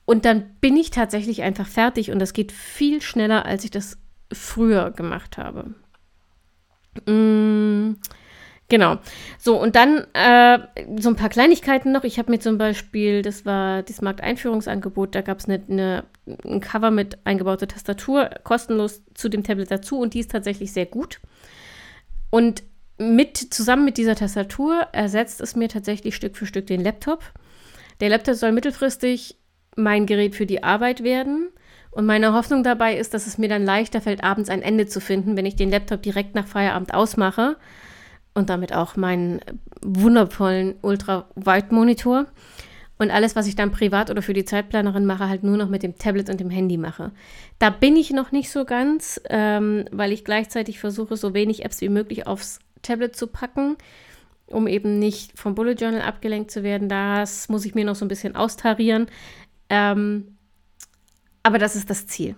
Und 0.05 0.25
dann 0.25 0.45
bin 0.61 0.77
ich 0.77 0.91
tatsächlich 0.91 1.43
einfach 1.43 1.69
fertig 1.69 2.11
und 2.11 2.19
das 2.19 2.33
geht 2.33 2.51
viel 2.51 3.01
schneller, 3.03 3.47
als 3.47 3.63
ich 3.63 3.71
das 3.71 3.99
früher 4.33 4.91
gemacht 4.91 5.39
habe. 5.39 5.75
Mmh. 7.07 7.95
Genau. 8.69 8.97
So, 9.39 9.61
und 9.61 9.77
dann 9.77 10.07
äh, 10.15 10.59
so 10.99 11.11
ein 11.11 11.17
paar 11.17 11.29
Kleinigkeiten 11.29 11.93
noch. 11.93 12.05
Ich 12.05 12.19
habe 12.19 12.31
mir 12.31 12.39
zum 12.39 12.57
Beispiel, 12.57 13.21
das 13.21 13.45
war 13.45 13.83
das 13.83 14.01
Markteinführungsangebot, 14.01 15.15
da 15.15 15.21
gab 15.21 15.39
es 15.39 15.45
eine, 15.45 15.63
eine, 15.69 16.05
ein 16.45 16.61
Cover 16.61 16.91
mit 16.91 17.19
eingebauter 17.27 17.69
Tastatur, 17.69 18.31
kostenlos 18.43 19.03
zu 19.13 19.29
dem 19.29 19.45
Tablet 19.45 19.71
dazu 19.71 19.99
und 19.99 20.15
die 20.15 20.21
ist 20.21 20.31
tatsächlich 20.31 20.73
sehr 20.73 20.87
gut. 20.87 21.21
Und 22.31 22.63
mit, 22.97 23.37
zusammen 23.37 23.85
mit 23.85 23.99
dieser 23.99 24.15
Tastatur 24.15 24.89
ersetzt 24.93 25.41
es 25.41 25.57
mir 25.57 25.69
tatsächlich 25.69 26.17
Stück 26.17 26.37
für 26.37 26.47
Stück 26.47 26.67
den 26.67 26.83
Laptop. 26.83 27.23
Der 28.01 28.09
Laptop 28.09 28.35
soll 28.35 28.53
mittelfristig 28.53 29.37
mein 29.77 30.07
Gerät 30.07 30.35
für 30.35 30.47
die 30.47 30.63
Arbeit 30.63 31.03
werden. 31.03 31.51
Und 31.91 32.07
meine 32.07 32.33
Hoffnung 32.33 32.63
dabei 32.65 32.97
ist, 32.97 33.15
dass 33.15 33.27
es 33.27 33.39
mir 33.39 33.49
dann 33.49 33.65
leichter 33.65 34.01
fällt, 34.01 34.25
abends 34.25 34.51
ein 34.51 34.63
Ende 34.63 34.87
zu 34.87 35.01
finden, 35.01 35.37
wenn 35.37 35.47
ich 35.47 35.55
den 35.55 35.71
Laptop 35.71 36.03
direkt 36.03 36.35
nach 36.35 36.47
Feierabend 36.47 36.95
ausmache 36.95 37.57
und 38.35 38.51
damit 38.51 38.75
auch 38.75 38.97
meinen 38.97 39.41
wundervollen 39.83 40.75
Ultra-Wide-Monitor. 40.83 42.27
Und 42.97 43.11
alles, 43.11 43.35
was 43.35 43.47
ich 43.47 43.57
dann 43.57 43.73
privat 43.73 44.11
oder 44.11 44.23
für 44.23 44.35
die 44.35 44.45
Zeitplanerin 44.45 45.05
mache, 45.05 45.29
halt 45.29 45.43
nur 45.43 45.57
noch 45.57 45.69
mit 45.69 45.83
dem 45.83 45.99
Tablet 45.99 46.31
und 46.31 46.39
dem 46.39 46.51
Handy 46.51 46.77
mache. 46.77 47.11
Da 47.59 47.71
bin 47.71 47.97
ich 47.97 48.11
noch 48.11 48.31
nicht 48.31 48.51
so 48.51 48.65
ganz, 48.65 49.21
ähm, 49.29 49.87
weil 49.91 50.13
ich 50.13 50.25
gleichzeitig 50.25 50.79
versuche, 50.79 51.17
so 51.17 51.35
wenig 51.35 51.65
Apps 51.65 51.81
wie 51.81 51.89
möglich 51.89 52.27
aufs 52.27 52.61
Tablet 52.83 53.17
zu 53.17 53.27
packen, 53.27 53.77
um 54.47 54.69
eben 54.69 54.99
nicht 54.99 55.37
vom 55.37 55.55
Bullet 55.55 55.75
Journal 55.75 56.03
abgelenkt 56.03 56.51
zu 56.51 56.63
werden. 56.63 56.89
Das 56.89 57.49
muss 57.49 57.65
ich 57.65 57.75
mir 57.75 57.85
noch 57.85 57.97
so 57.97 58.05
ein 58.05 58.09
bisschen 58.09 58.37
austarieren. 58.37 59.07
Ähm, 59.69 60.37
aber 61.43 61.59
das 61.59 61.75
ist 61.75 61.91
das 61.91 62.07
Ziel. 62.07 62.37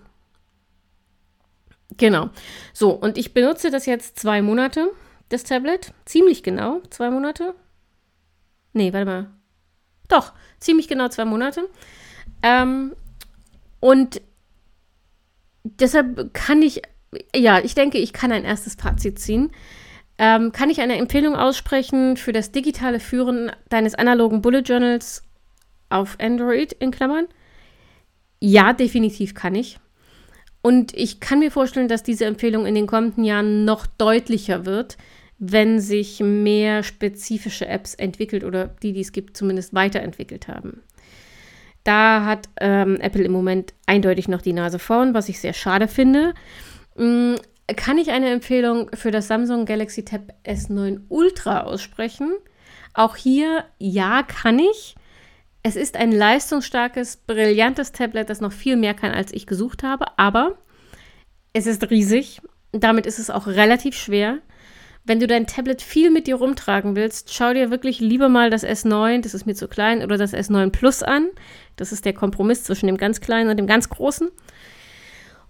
Genau. 1.97 2.31
So, 2.73 2.91
und 2.91 3.19
ich 3.19 3.35
benutze 3.35 3.71
das 3.71 3.87
jetzt 3.87 4.19
zwei 4.19 4.43
Monate 4.43 4.91
das 5.29 5.45
Tablet. 5.45 5.93
Ziemlich 6.05 6.43
genau, 6.43 6.81
zwei 6.91 7.11
Monate. 7.11 7.55
Nee, 8.73 8.93
warte 8.93 9.07
mal. 9.07 9.31
Doch, 10.09 10.33
ziemlich 10.61 10.89
genau 10.89 11.09
zwei 11.09 11.25
Monate. 11.25 11.69
Ähm, 12.43 12.95
und 13.81 14.21
deshalb 15.65 16.33
kann 16.35 16.62
ich, 16.62 16.83
ja, 17.35 17.59
ich 17.59 17.75
denke, 17.75 17.99
ich 17.99 18.12
kann 18.12 18.33
ein 18.33 18.45
erstes 18.45 18.75
Fazit 18.75 19.19
ziehen. 19.19 19.51
Ähm, 20.19 20.53
kann 20.53 20.71
ich 20.71 20.81
eine 20.81 20.97
Empfehlung 20.97 21.37
aussprechen 21.37 22.17
für 22.17 22.33
das 22.33 22.53
digitale 22.53 23.01
Führen 23.01 23.53
deines 23.69 23.95
analogen 23.95 24.41
Bullet 24.41 24.61
Journals 24.61 25.23
auf 25.91 26.17
Android 26.21 26.73
in 26.73 26.91
Klammern? 26.91 27.27
Ja, 28.41 28.73
definitiv 28.73 29.35
kann 29.35 29.55
ich. 29.55 29.79
Und 30.62 30.95
ich 30.95 31.21
kann 31.21 31.39
mir 31.39 31.51
vorstellen, 31.51 31.89
dass 31.89 32.03
diese 32.03 32.25
Empfehlung 32.25 32.67
in 32.67 32.75
den 32.75 32.87
kommenden 32.87 33.25
Jahren 33.25 33.65
noch 33.65 33.87
deutlicher 33.87 34.67
wird, 34.67 34.97
wenn 35.38 35.81
sich 35.81 36.20
mehr 36.20 36.83
spezifische 36.83 37.66
Apps 37.66 37.94
entwickelt 37.94 38.44
oder 38.44 38.68
die, 38.83 38.92
die 38.92 39.01
es 39.01 39.12
gibt, 39.12 39.37
zumindest 39.37 39.75
weiterentwickelt 39.75 40.49
haben. 40.49 40.83
Da 41.85 42.25
hat 42.25 42.49
ähm, 42.61 42.96
Apple 43.01 43.22
im 43.22 43.33
Moment 43.33 43.72
eindeutig 43.87 44.29
noch 44.29 44.42
die 44.42 44.53
Nase 44.53 44.79
vorn, 44.79 45.14
was 45.14 45.29
ich 45.29 45.38
sehr 45.38 45.53
schade 45.53 45.87
finde. 45.87 46.35
Mhm, 46.96 47.37
kann 47.77 47.99
ich 47.99 48.11
eine 48.11 48.31
Empfehlung 48.31 48.90
für 48.94 49.11
das 49.11 49.29
Samsung 49.29 49.66
Galaxy 49.66 50.05
Tab 50.05 50.33
S9 50.44 51.03
Ultra 51.09 51.62
aussprechen? 51.62 52.33
Auch 52.94 53.16
hier, 53.16 53.64
ja, 53.79 54.22
kann 54.22 54.59
ich. 54.59 54.96
Es 55.62 55.77
ist 55.77 55.96
ein 55.96 56.12
leistungsstarkes, 56.12 57.18
brillantes 57.18 57.92
Tablet, 57.92 58.31
das 58.31 58.40
noch 58.40 58.53
viel 58.53 58.77
mehr 58.77 58.94
kann, 58.94 59.12
als 59.12 59.33
ich 59.33 59.46
gesucht 59.46 59.83
habe, 59.83 60.07
aber 60.16 60.59
es 61.53 61.66
ist 61.66 61.90
riesig. 61.90 62.40
Damit 62.72 63.07
ist 63.07 63.18
es 63.18 63.31
auch 63.31 63.46
relativ 63.46 63.96
schwer. 63.96 64.38
Wenn 65.07 65.21
du 65.21 65.29
dein 65.29 65.47
Tablet 65.47 65.83
viel 65.83 66.11
mit 66.11 66.27
dir 66.27 66.35
rumtragen 66.35 66.97
willst, 66.97 67.33
schau 67.33 67.55
dir 67.55 67.71
wirklich 67.71 68.01
lieber 68.01 68.29
mal 68.29 68.51
das 68.51 68.64
S9, 68.64 69.23
das 69.23 69.35
ist 69.35 69.47
mir 69.47 69.55
zu 69.55 69.69
klein, 69.69 70.03
oder 70.03 70.19
das 70.19 70.35
S9 70.35 70.71
Plus 70.71 71.05
an. 71.05 71.29
Das 71.77 71.92
ist 71.92 72.05
der 72.05 72.12
Kompromiss 72.12 72.64
zwischen 72.64 72.88
dem 72.88 72.97
ganz 72.97 73.21
kleinen 73.21 73.49
und 73.49 73.57
dem 73.57 73.69
ganz 73.69 73.88
großen. 73.88 74.31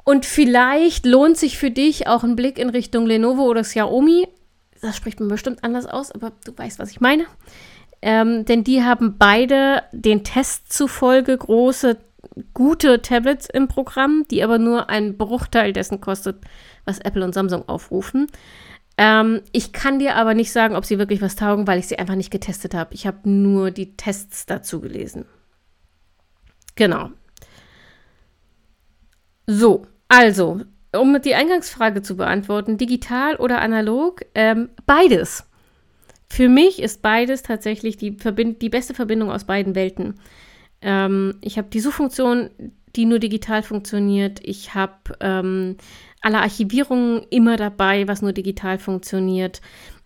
Und 0.05 0.27
vielleicht 0.27 1.07
lohnt 1.07 1.39
sich 1.39 1.57
für 1.57 1.71
dich 1.71 2.07
auch 2.07 2.23
ein 2.23 2.37
Blick 2.37 2.59
in 2.59 2.69
Richtung 2.69 3.07
Lenovo 3.07 3.45
oder 3.45 3.63
Xiaomi. 3.63 4.29
Das 4.83 4.97
spricht 4.97 5.21
man 5.21 5.31
bestimmt 5.31 5.65
anders 5.65 5.87
aus, 5.87 6.13
aber 6.13 6.33
du 6.45 6.57
weißt, 6.57 6.79
was 6.79 6.91
ich 6.91 7.01
meine. 7.01 7.25
Ähm, 8.03 8.45
denn 8.45 8.63
die 8.63 8.85
haben 8.85 9.17
beide 9.19 9.85
den 9.91 10.23
Tests 10.23 10.77
zufolge 10.77 11.37
große, 11.37 11.97
gute 12.53 13.01
Tablets 13.01 13.49
im 13.51 13.69
Programm, 13.69 14.27
die 14.31 14.45
aber 14.45 14.59
nur 14.59 14.91
einen 14.91 15.17
Bruchteil 15.17 15.73
dessen 15.73 16.03
kostet, 16.03 16.37
was 16.85 16.99
Apple 16.99 17.25
und 17.25 17.33
Samsung 17.33 17.67
aufrufen. 17.69 18.27
Ähm, 18.99 19.43
ich 19.53 19.73
kann 19.73 19.99
dir 19.99 20.17
aber 20.17 20.35
nicht 20.35 20.53
sagen, 20.53 20.75
ob 20.75 20.85
sie 20.85 20.99
wirklich 20.99 21.21
was 21.21 21.37
taugen, 21.37 21.67
weil 21.67 21.79
ich 21.79 21.89
sie 21.89 21.99
einfach 21.99 22.15
nicht 22.15 22.31
getestet 22.31 22.75
habe. 22.75 22.95
Ich 22.95 23.07
habe 23.07 23.29
nur 23.29 23.71
die 23.71 23.97
Tests 23.97 24.47
dazu 24.47 24.81
gelesen. 24.81 25.27
Genau. 26.77 27.11
So, 29.47 29.87
also, 30.09 30.63
um 30.95 31.21
die 31.21 31.35
Eingangsfrage 31.35 32.03
zu 32.03 32.17
beantworten, 32.17 32.79
digital 32.79 33.37
oder 33.37 33.61
analog, 33.61 34.23
ähm, 34.35 34.71
beides. 34.87 35.45
Für 36.29 36.49
mich 36.49 36.83
ist 36.83 37.03
beides 37.03 37.43
tatsächlich 37.43 37.97
die, 37.97 38.13
Verbind 38.13 38.61
die 38.63 38.69
beste 38.69 38.95
Verbindung 38.95 39.31
aus 39.31 39.45
beiden 39.45 39.75
Welten. 39.75 40.19
Ähm, 40.81 41.39
ich 41.41 41.59
habe 41.59 41.69
die 41.69 41.81
Suchfunktion, 41.81 42.51
die 42.97 43.05
nur 43.05 43.19
digital 43.19 43.63
funktioniert. 43.63 44.41
Ich 44.43 44.75
habe 44.75 44.95
ähm, 45.21 45.77
alle 46.21 46.39
Archivierungen 46.39 47.23
immer 47.31 47.57
dabei, 47.57 48.09
was 48.09 48.23
nur 48.23 48.33
digital 48.33 48.79
funktioniert. 48.79 49.61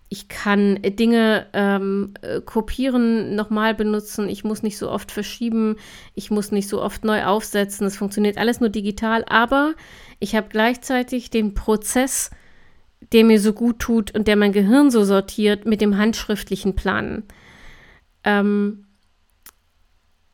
Ich 0.09 0.29
kann 0.29 0.81
Dinge 0.83 1.47
ähm, 1.53 2.15
äh, 2.23 2.41
kopieren, 2.41 3.37
nochmal 3.37 3.75
benutzen. 3.75 4.29
Ich 4.29 4.43
muss 4.43 4.63
nicht 4.65 4.77
so 4.77 4.91
oft 4.91 5.13
verschieben. 5.13 5.77
Ich 6.15 6.33
muss 6.33 6.51
nicht 6.51 6.69
so 6.69 6.83
oft 6.83 7.05
neu 7.05 7.25
aufsetzen. 7.25 7.87
Es 7.87 7.97
funktioniert 7.97 8.37
alles 8.37 8.59
nur 8.59 8.71
digital. 8.71 9.25
Aber 9.29 9.75
ich 10.19 10.35
habe 10.35 10.49
gleichzeitig 10.51 11.31
den 11.31 11.55
Prozess 11.55 12.31
der 13.13 13.25
mir 13.25 13.41
so 13.41 13.53
gut 13.53 13.79
tut 13.79 14.15
und 14.15 14.29
der 14.29 14.37
mein 14.37 14.53
Gehirn 14.53 14.91
so 14.91 15.05
sortiert 15.05 15.67
mit 15.67 15.81
dem 15.81 15.97
handschriftlichen 15.97 16.75
Planen. 16.75 17.25
Ähm, 18.25 18.87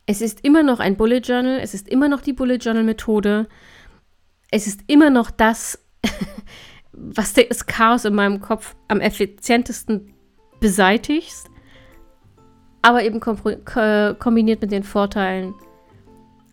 es 0.06 0.20
ist 0.20 0.44
immer 0.44 0.62
noch 0.62 0.78
ein 0.78 0.96
Bullet 0.96 1.18
Journal, 1.18 1.58
es 1.60 1.74
ist 1.74 1.88
immer 1.88 2.08
noch 2.08 2.20
die 2.20 2.32
Bullet 2.32 2.58
Journal 2.58 2.84
Methode, 2.84 3.48
es 4.50 4.66
ist 4.66 4.80
immer 4.86 5.10
noch 5.10 5.30
das, 5.30 5.84
was 6.92 7.34
das 7.34 7.66
Chaos 7.66 8.04
in 8.04 8.14
meinem 8.14 8.40
Kopf 8.40 8.76
am 8.88 9.00
effizientesten 9.00 10.14
beseitigt, 10.60 11.34
aber 12.82 13.02
eben 13.02 13.20
kombiniert 13.20 14.62
mit 14.62 14.70
den 14.70 14.84
Vorteilen 14.84 15.54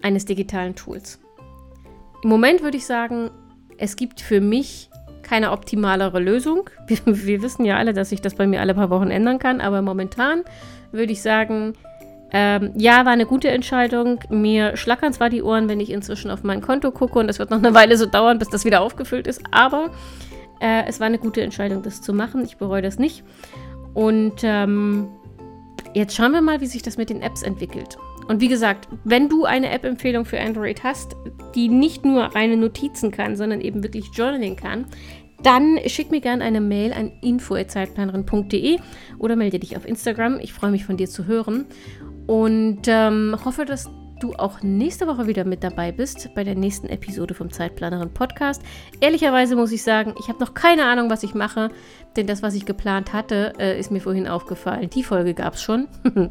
eines 0.02 0.26
digitalen 0.26 0.76
Tools. 0.76 1.20
Im 2.24 2.30
Moment 2.30 2.64
würde 2.64 2.78
ich 2.78 2.86
sagen, 2.86 3.30
es 3.78 3.96
gibt 3.96 4.20
für 4.20 4.42
mich 4.42 4.90
keine 5.22 5.52
optimalere 5.52 6.20
Lösung. 6.20 6.70
Wir, 6.88 7.00
wir, 7.06 7.42
wissen 7.42 7.66
ja 7.66 7.78
alle, 7.78 7.94
dass 7.94 8.10
sich 8.10 8.20
das 8.20 8.36
bei 8.36 8.46
mir 8.46 8.62
alle 8.62 8.74
paar 8.74 8.90
Wochen 8.90 9.10
ändern 9.10 9.40
kann, 9.40 9.62
aber 9.62 9.82
momentan 9.82 10.44
würde 10.92 11.14
ich 11.14 11.22
sagen, 11.22 11.74
ähm, 12.36 12.72
ja, 12.76 13.06
war 13.06 13.12
eine 13.12 13.28
gute 13.28 13.50
Entscheidung. 13.50 14.20
Mir 14.30 14.76
schlackern 14.76 15.14
zwar 15.14 15.30
die 15.30 15.44
Ohren, 15.44 15.70
wenn 15.70 15.80
ich 15.80 15.92
inzwischen 15.92 16.32
auf 16.32 16.44
mein 16.44 16.62
Konto 16.62 16.92
gucke 16.92 17.20
und 17.20 17.30
es 17.30 17.38
wird 17.38 17.52
noch 17.52 17.60
eine 17.60 17.76
Weile 17.76 17.96
so 17.96 18.08
dauern, 18.08 18.40
bis 18.40 18.50
das 18.50 18.66
wieder 18.66 18.82
aufgefüllt 18.82 19.28
ist, 19.28 19.42
aber 19.52 19.92
äh, 20.60 20.84
es 20.88 21.00
war 21.00 21.08
eine 21.08 21.20
gute 21.20 21.42
Entscheidung, 21.42 21.84
das 21.84 22.02
zu 22.02 22.12
machen. 22.12 22.44
Ich 22.44 22.58
bereue 22.58 22.82
das 22.82 22.98
nicht. 22.98 23.24
Und 23.94 24.42
ähm, 24.42 25.10
jetzt 25.94 26.16
schauen 26.16 26.32
wir 26.32 26.42
mal, 26.42 26.60
wie 26.60 26.66
sich 26.66 26.82
das 26.82 26.98
mit 26.98 27.12
den 27.12 27.22
Apps 27.22 27.44
entwickelt. 27.44 27.98
Und 28.28 28.42
wie 28.42 28.48
gesagt, 28.48 28.88
wenn 29.04 29.30
du 29.30 29.46
eine 29.46 29.70
App-Empfehlung 29.70 30.26
für 30.26 30.40
Android 30.40 30.84
hast, 30.84 31.16
die 31.54 31.68
nicht 31.68 32.04
nur 32.06 32.24
reine 32.24 32.58
Notizen 32.58 33.12
kann, 33.12 33.36
sondern 33.36 33.62
eben 33.62 33.84
wirklich 33.84 34.10
Journaling 34.14 34.56
kann, 34.56 34.86
dann 35.44 35.78
schick 35.88 36.10
mir 36.10 36.22
gerne 36.22 36.44
eine 36.44 36.62
Mail 36.62 36.94
an 36.94 37.12
info.zeitplanerin.de 37.22 38.80
oder 39.20 39.36
melde 39.36 39.60
dich 39.60 39.76
auf 39.76 39.86
Instagram. 39.86 40.40
Ich 40.40 40.54
freue 40.54 40.72
mich 40.72 40.86
von 40.86 40.96
dir 40.96 41.10
zu 41.10 41.26
hören 41.28 41.66
und 42.28 42.82
ähm, 42.88 43.36
hoffe, 43.44 43.66
dass 43.66 43.90
du 44.24 44.34
auch 44.36 44.62
nächste 44.62 45.06
Woche 45.08 45.28
wieder 45.28 45.44
mit 45.44 45.64
dabei 45.64 45.92
bist 45.92 46.30
bei 46.34 46.44
der 46.44 46.56
nächsten 46.56 46.88
Episode 46.88 47.34
vom 47.34 47.52
Zeitplanerin 47.52 48.14
Podcast. 48.14 48.62
Ehrlicherweise 49.02 49.56
muss 49.56 49.72
ich 49.72 49.84
sagen, 49.84 50.16
ich 50.20 50.30
habe 50.30 50.40
noch 50.40 50.54
keine 50.54 50.86
Ahnung, 50.86 51.10
was 51.10 51.24
ich 51.24 51.34
mache, 51.34 51.70
denn 52.16 52.26
das, 52.26 52.42
was 52.42 52.56
ich 52.56 52.66
geplant 52.66 53.12
hatte, 53.12 53.54
äh, 53.60 53.78
ist 53.78 53.92
mir 53.92 54.00
vorhin 54.00 54.28
aufgefallen. 54.28 54.90
Die 54.90 55.04
Folge 55.04 55.34
gab 55.34 55.56
es 55.56 55.62
schon. 55.62 55.88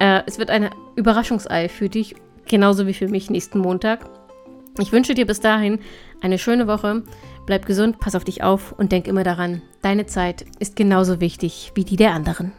äh, 0.00 0.22
es 0.26 0.38
wird 0.38 0.50
eine 0.50 0.70
Überraschungsei 0.96 1.68
für 1.68 1.88
dich, 1.88 2.16
genauso 2.48 2.86
wie 2.86 2.94
für 2.94 3.08
mich 3.08 3.30
nächsten 3.30 3.60
Montag. 3.60 4.10
Ich 4.78 4.92
wünsche 4.92 5.14
dir 5.14 5.26
bis 5.26 5.40
dahin 5.40 5.78
eine 6.20 6.38
schöne 6.38 6.66
Woche. 6.66 7.02
Bleib 7.46 7.66
gesund, 7.66 8.00
pass 8.00 8.14
auf 8.14 8.24
dich 8.24 8.42
auf 8.42 8.72
und 8.72 8.92
denk 8.92 9.06
immer 9.06 9.24
daran, 9.24 9.62
deine 9.82 10.06
Zeit 10.06 10.44
ist 10.58 10.76
genauso 10.76 11.20
wichtig 11.20 11.72
wie 11.74 11.84
die 11.84 11.96
der 11.96 12.12
anderen. 12.12 12.52